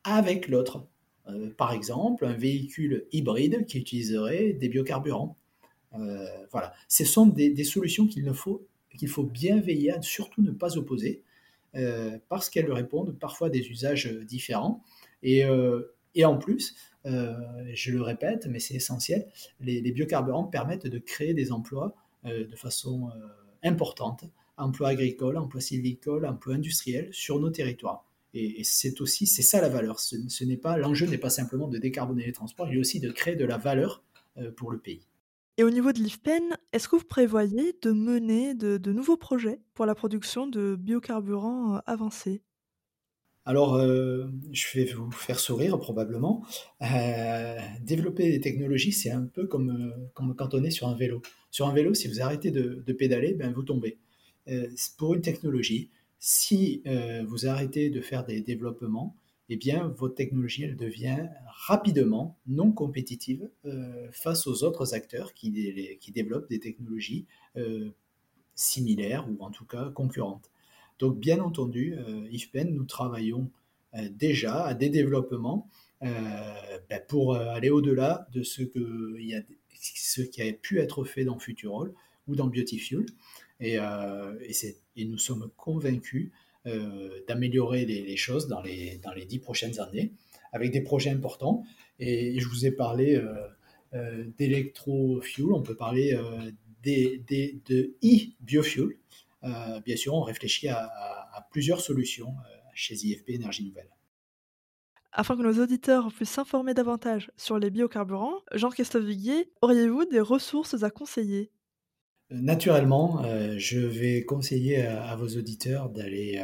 avec 0.06 0.48
l'autre. 0.48 0.88
Euh, 1.28 1.50
par 1.58 1.74
exemple, 1.74 2.26
un 2.26 2.34
véhicule 2.34 3.06
hybride 3.12 3.66
qui 3.66 3.80
utiliserait 3.80 4.54
des 4.54 4.70
biocarburants. 4.70 5.36
Euh, 6.00 6.28
voilà. 6.52 6.74
Ce 6.88 7.06
sont 7.06 7.28
des, 7.28 7.64
solutions 7.64 8.08
qu'il 8.08 8.32
faut, 8.34 8.68
qu'il 8.98 9.10
faut 9.10 9.24
bien 9.24 9.60
veiller 9.60 9.92
à 9.92 10.02
surtout 10.02 10.42
ne 10.42 10.52
pas 10.52 10.78
opposer, 10.78 11.24
parce 12.30 12.50
qu'elles 12.50 12.72
répondent 12.72 13.20
parfois 13.20 13.48
à 13.48 13.50
des 13.50 13.68
usages 13.70 14.08
différents. 14.26 14.82
Et, 15.24 15.44
en 16.24 16.38
plus, 16.38 16.76
euh, 17.06 17.34
je 17.74 17.92
le 17.92 18.02
répète, 18.02 18.48
mais 18.48 18.60
c'est 18.60 18.76
essentiel, 18.76 19.28
les, 19.60 19.82
biocarburants 19.92 20.46
permettent 20.46 20.88
de 20.88 20.98
créer 20.98 21.34
des 21.34 21.52
emplois 21.52 21.96
euh, 22.26 22.48
de 22.48 22.56
façon 22.56 23.10
euh, 23.10 23.28
importante, 23.64 24.26
emplois 24.58 24.90
agricoles, 24.90 25.38
emplois 25.38 25.62
sylvicoles, 25.62 26.26
emplois 26.26 26.56
industriels 26.56 27.10
sur 27.12 27.40
nos 27.40 27.50
territoires. 27.50 28.06
Et, 28.34 28.64
c'est 28.64 29.02
aussi, 29.02 29.28
c'est 29.28 29.44
ça 29.44 29.62
la 29.62 29.70
valeur. 29.70 30.00
Ce, 30.00 30.44
n'est 30.44 30.58
pas, 30.58 30.78
l'enjeu 30.78 31.06
n'est 31.06 31.18
pas 31.18 31.30
simplement 31.30 31.68
de 31.68 31.78
décarboner 31.78 32.26
les 32.26 32.34
transports, 32.34 32.68
il 32.70 32.76
est 32.76 32.80
aussi 32.80 33.00
de 33.00 33.12
créer 33.12 33.36
de 33.36 33.46
la 33.46 33.58
valeur 33.58 34.04
pour 34.58 34.72
le 34.72 34.80
pays. 34.80 35.02
Et 35.58 35.64
au 35.64 35.70
niveau 35.70 35.94
de 35.94 36.00
l'IFPEN, 36.00 36.58
est-ce 36.74 36.90
que 36.90 36.98
vous 36.98 37.06
prévoyez 37.06 37.74
de 37.82 37.92
mener 37.92 38.56
de, 38.56 38.78
de 38.78 38.92
nouveaux 38.92 39.16
projets 39.16 39.62
pour 39.74 39.86
la 39.86 39.96
production 39.96 40.48
de 40.48 40.76
biocarburants 40.76 41.82
avancés? 41.86 42.42
Alors, 43.46 43.76
euh, 43.76 44.26
je 44.52 44.66
vais 44.74 44.86
vous 44.86 45.12
faire 45.12 45.40
sourire 45.40 45.80
probablement. 45.80 46.44
Euh, 46.82 47.58
développer 47.82 48.32
des 48.32 48.42
technologies, 48.42 48.92
c'est 48.92 49.12
un 49.12 49.26
peu 49.26 49.46
comme, 49.46 49.70
euh, 49.70 50.10
comme, 50.14 50.36
quand 50.36 50.56
on 50.56 50.64
est 50.64 50.72
sur 50.72 50.88
un 50.88 50.96
vélo. 50.96 51.22
Sur 51.52 51.68
un 51.68 51.74
vélo, 51.74 51.94
si 51.94 52.08
vous 52.08 52.22
arrêtez 52.22 52.50
de, 52.50 52.82
pédaler, 52.94 53.34
ben 53.34 53.54
vous 53.54 53.64
tombez. 53.64 53.98
pour 54.98 55.14
une 55.14 55.22
technologie, 55.22 55.90
si 56.20 56.84
vous 57.28 57.48
arrêtez 57.48 57.90
de 57.90 58.02
faire 58.02 58.26
des 58.26 58.42
développements, 58.42 59.16
eh 59.50 59.58
bien, 59.58 59.88
votre 59.98 60.16
technologie, 60.16 60.64
elle 60.64 60.76
devient 60.76 61.30
rapidement 61.68 62.38
non 62.48 62.72
compétitive 62.72 63.50
face 64.12 64.48
aux 64.48 64.64
autres 64.64 64.94
acteurs 64.94 65.34
qui, 65.34 65.98
qui 66.00 66.12
développent 66.12 66.50
des 66.50 66.60
technologies 66.60 67.26
similaires 68.56 69.28
ou 69.30 69.44
en 69.44 69.52
tout 69.52 69.66
cas 69.66 69.90
concurrentes. 69.92 70.50
Donc, 71.00 71.20
bien 71.20 71.40
entendu, 71.42 71.96
euh, 71.98 72.28
IFPEN, 72.32 72.74
nous 72.74 72.86
travaillons 72.86 73.52
euh, 73.96 74.08
déjà 74.10 74.64
à 74.64 74.74
des 74.74 74.90
développements 74.90 75.70
euh, 76.04 76.08
ben, 76.90 77.02
pour 77.08 77.36
aller 77.36 77.70
au-delà 77.70 78.28
de 78.34 78.44
ce, 78.44 78.64
que, 78.64 79.20
y 79.20 79.36
a, 79.36 79.42
ce 79.74 80.22
qui 80.22 80.42
a 80.42 80.52
pu 80.54 80.80
être 80.80 81.04
fait 81.04 81.26
dans 81.26 81.38
Futurol 81.38 81.94
ou 82.28 82.36
dans 82.36 82.48
Beautyfuel. 82.48 83.06
Et, 83.62 83.78
et, 84.98 85.06
nous 85.06 85.18
sommes 85.18 85.50
convaincus 85.56 86.30
d'améliorer 87.28 87.86
les, 87.86 88.18
choses 88.18 88.48
dans 88.48 88.62
les, 88.62 88.98
dans 89.04 89.14
les 89.14 89.26
dix 89.26 89.40
prochaines 89.40 89.80
années 89.80 90.14
avec 90.52 90.72
des 90.72 90.82
projets 90.82 91.12
importants. 91.12 91.64
Et 92.00 92.40
je 92.40 92.48
vous 92.48 92.66
ai 92.66 92.72
parlé 92.72 93.22
d'électrofuel, 94.38 95.52
on 95.52 95.62
peut 95.62 95.76
parler 95.76 96.18
des, 96.82 97.22
des, 97.28 97.60
de 97.68 97.96
e-biofuel, 98.04 98.98
euh, 99.46 99.80
bien 99.82 99.96
sûr, 99.96 100.14
on 100.14 100.22
réfléchit 100.22 100.68
à, 100.68 101.48
plusieurs 101.52 101.80
solutions 101.80 102.30
euh, 102.30 102.58
chez 102.74 102.96
IFP 102.96 103.30
Énergie 103.30 103.64
Nouvelle. 103.64 103.90
Afin 105.12 105.38
que 105.38 105.42
nos 105.42 105.62
auditeurs 105.64 106.12
puissent 106.12 106.32
s'informer 106.32 106.74
davantage 106.74 107.32
sur 107.38 107.58
les 107.58 107.70
biocarburants, 107.70 108.42
Jean-Christophe 108.54 109.06
Viguier, 109.06 109.50
auriez-vous 109.62 110.06
des 110.06 110.20
ressources 110.20 110.84
à 110.84 110.90
conseiller? 110.90 111.52
Euh, 112.32 112.36
Naturellement, 112.42 113.24
je 113.58 113.80
vais 113.80 114.24
conseiller 114.24 114.82
à, 114.84 115.16
vos 115.16 115.28
auditeurs 115.28 115.90
d'aller 115.90 116.44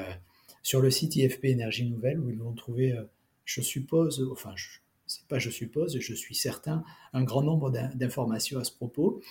sur 0.64 0.82
le 0.82 0.92
site 0.92 1.16
IFP 1.16 1.46
Énergie 1.46 1.90
Nouvelle 1.90 2.20
où 2.20 2.30
ils 2.30 2.40
vont 2.40 2.54
trouver, 2.54 2.96
je 3.46 3.62
suppose, 3.62 4.28
enfin, 4.32 4.54
c'est 5.12 5.28
pas 5.28 5.40
je 5.40 5.50
suppose, 5.50 6.00
je 6.00 6.14
suis 6.14 6.36
certain, 6.36 6.86
un 7.12 7.24
grand 7.24 7.44
nombre 7.44 7.70
d'informations 7.70 8.60
à 8.60 8.64
ce 8.64 8.72
propos. 8.72 9.22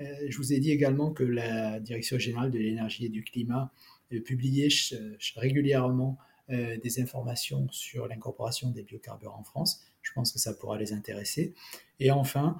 Euh, 0.00 0.04
je 0.28 0.36
vous 0.36 0.52
ai 0.52 0.60
dit 0.60 0.70
également 0.70 1.12
que 1.12 1.24
la 1.24 1.80
Direction 1.80 2.18
générale 2.18 2.50
de 2.50 2.58
l'énergie 2.58 3.06
et 3.06 3.08
du 3.08 3.24
climat 3.24 3.72
euh, 4.12 4.20
publiait 4.20 4.68
régulièrement 5.36 6.18
euh, 6.50 6.76
des 6.76 7.00
informations 7.00 7.66
sur 7.70 8.06
l'incorporation 8.06 8.70
des 8.70 8.82
biocarburants 8.82 9.40
en 9.40 9.44
France. 9.44 9.82
Je 10.02 10.12
pense 10.12 10.32
que 10.32 10.38
ça 10.38 10.54
pourra 10.54 10.78
les 10.78 10.92
intéresser. 10.92 11.54
Et 11.98 12.10
enfin, 12.10 12.58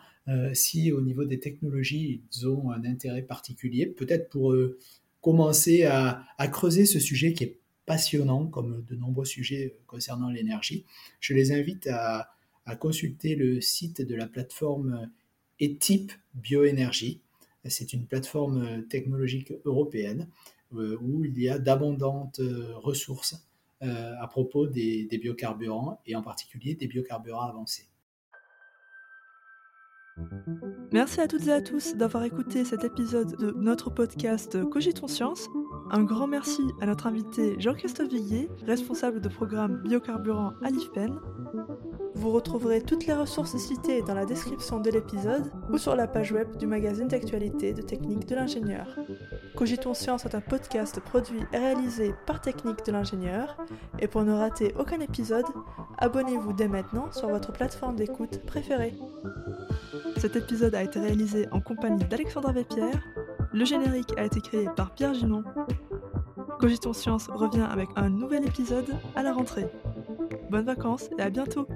si 0.53 0.92
au 0.92 1.00
niveau 1.00 1.24
des 1.24 1.40
technologies, 1.40 2.22
ils 2.33 2.46
ont 2.46 2.70
un 2.70 2.85
intérêt 2.85 3.22
particulier, 3.22 3.87
peut-être 3.87 4.29
pour 4.29 4.55
commencer 5.20 5.85
à, 5.85 6.26
creuser 6.48 6.87
ce 6.87 6.98
sujet 6.98 7.33
qui 7.33 7.44
est 7.44 7.59
passionnant, 7.87 8.46
comme 8.46 8.85
de 8.88 8.94
nombreux 8.94 9.24
sujets 9.24 9.76
concernant 9.87 10.31
l'énergie, 10.31 10.85
je 11.20 11.35
les 11.35 11.53
invite 11.53 11.88
à, 11.88 12.31
consulter 12.79 13.35
le 13.35 13.61
site 13.61 14.00
de 14.00 14.14
la 14.14 14.29
plateforme 14.29 15.11
ETIP 15.59 16.12
Bioénergie. 16.35 17.20
C'est 17.64 17.92
une 17.92 18.07
plateforme 18.07 18.87
technologique 18.87 19.53
européenne 19.64 20.29
euh, 20.76 20.96
où 21.03 21.24
il 21.24 21.37
y 21.40 21.48
a 21.48 21.59
d'abondantes 21.59 22.38
euh, 22.38 22.76
ressources 22.76 23.44
euh, 23.83 24.14
à 24.21 24.27
propos 24.27 24.66
des, 24.66 25.09
biocarburants 25.11 26.01
et 26.05 26.14
en 26.14 26.23
particulier 26.23 26.75
des 26.75 26.87
biocarburants 26.87 27.49
avancés. 27.49 27.88
Merci 30.93 31.21
à 31.21 31.29
toutes 31.29 31.47
et 31.47 31.53
à 31.53 31.62
tous 31.62 31.97
d'avoir 31.97 32.25
écouté 32.25 32.64
cet 32.66 32.85
épisode 32.85 33.37
de 33.38 33.53
notre 33.53 33.88
podcast 33.88 34.62
Cogitons 34.69 35.09
Science. 35.09 35.49
Un 35.90 36.03
grand 36.03 36.27
merci 36.27 36.62
à 36.83 36.87
notre 36.87 37.07
invité 37.07 37.59
Jean-Christophe 37.59 38.11
Viguier, 38.11 38.51
responsable 38.66 39.23
de 39.23 39.29
programme 39.29 39.81
biocarburant 39.83 40.53
à 40.62 40.71
l'IFPEN. 40.71 41.19
Vous 42.14 42.31
retrouverez 42.33 42.83
toutes 42.83 43.07
les 43.07 43.14
ressources 43.14 43.57
citées 43.57 44.03
dans 44.03 44.14
la 44.14 44.27
description 44.27 44.81
de 44.81 44.90
l'épisode 44.90 45.51
ou 45.73 45.79
sur 45.79 45.97
la 45.97 46.07
page 46.07 46.33
web 46.33 46.57
du 46.59 46.66
magazine 46.66 47.09
d'actualité 47.09 47.73
de 47.73 47.81
Technique 47.81 48.27
de 48.27 48.35
l'ingénieur. 48.35 48.87
Cogitons 49.56 49.94
Science 49.94 50.24
est 50.24 50.34
un 50.34 50.40
podcast 50.40 51.00
produit 51.00 51.40
et 51.52 51.58
réalisé 51.58 52.14
par 52.26 52.40
Technique 52.40 52.84
de 52.86 52.92
l'ingénieur. 52.92 53.56
Et 53.98 54.08
pour 54.08 54.22
ne 54.22 54.32
rater 54.32 54.74
aucun 54.78 55.00
épisode, 55.00 55.44
abonnez-vous 55.98 56.52
dès 56.52 56.68
maintenant 56.68 57.10
sur 57.12 57.28
votre 57.28 57.52
plateforme 57.52 57.96
d'écoute 57.96 58.44
préférée. 58.46 58.94
Cet 60.16 60.36
épisode 60.36 60.74
a 60.74 60.82
été 60.82 61.00
réalisé 61.00 61.48
en 61.52 61.60
compagnie 61.60 62.04
d'Alexandra 62.04 62.52
Vépierre. 62.52 63.02
Le 63.52 63.64
générique 63.64 64.12
a 64.16 64.24
été 64.24 64.40
créé 64.40 64.68
par 64.76 64.94
Pierre 64.94 65.14
Ginon. 65.14 65.44
Cogitons 66.58 66.92
Science 66.92 67.28
revient 67.28 67.66
avec 67.70 67.88
un 67.96 68.10
nouvel 68.10 68.46
épisode 68.46 68.88
à 69.16 69.22
la 69.22 69.32
rentrée. 69.32 69.66
Bonnes 70.50 70.66
vacances 70.66 71.08
et 71.18 71.22
à 71.22 71.30
bientôt 71.30 71.66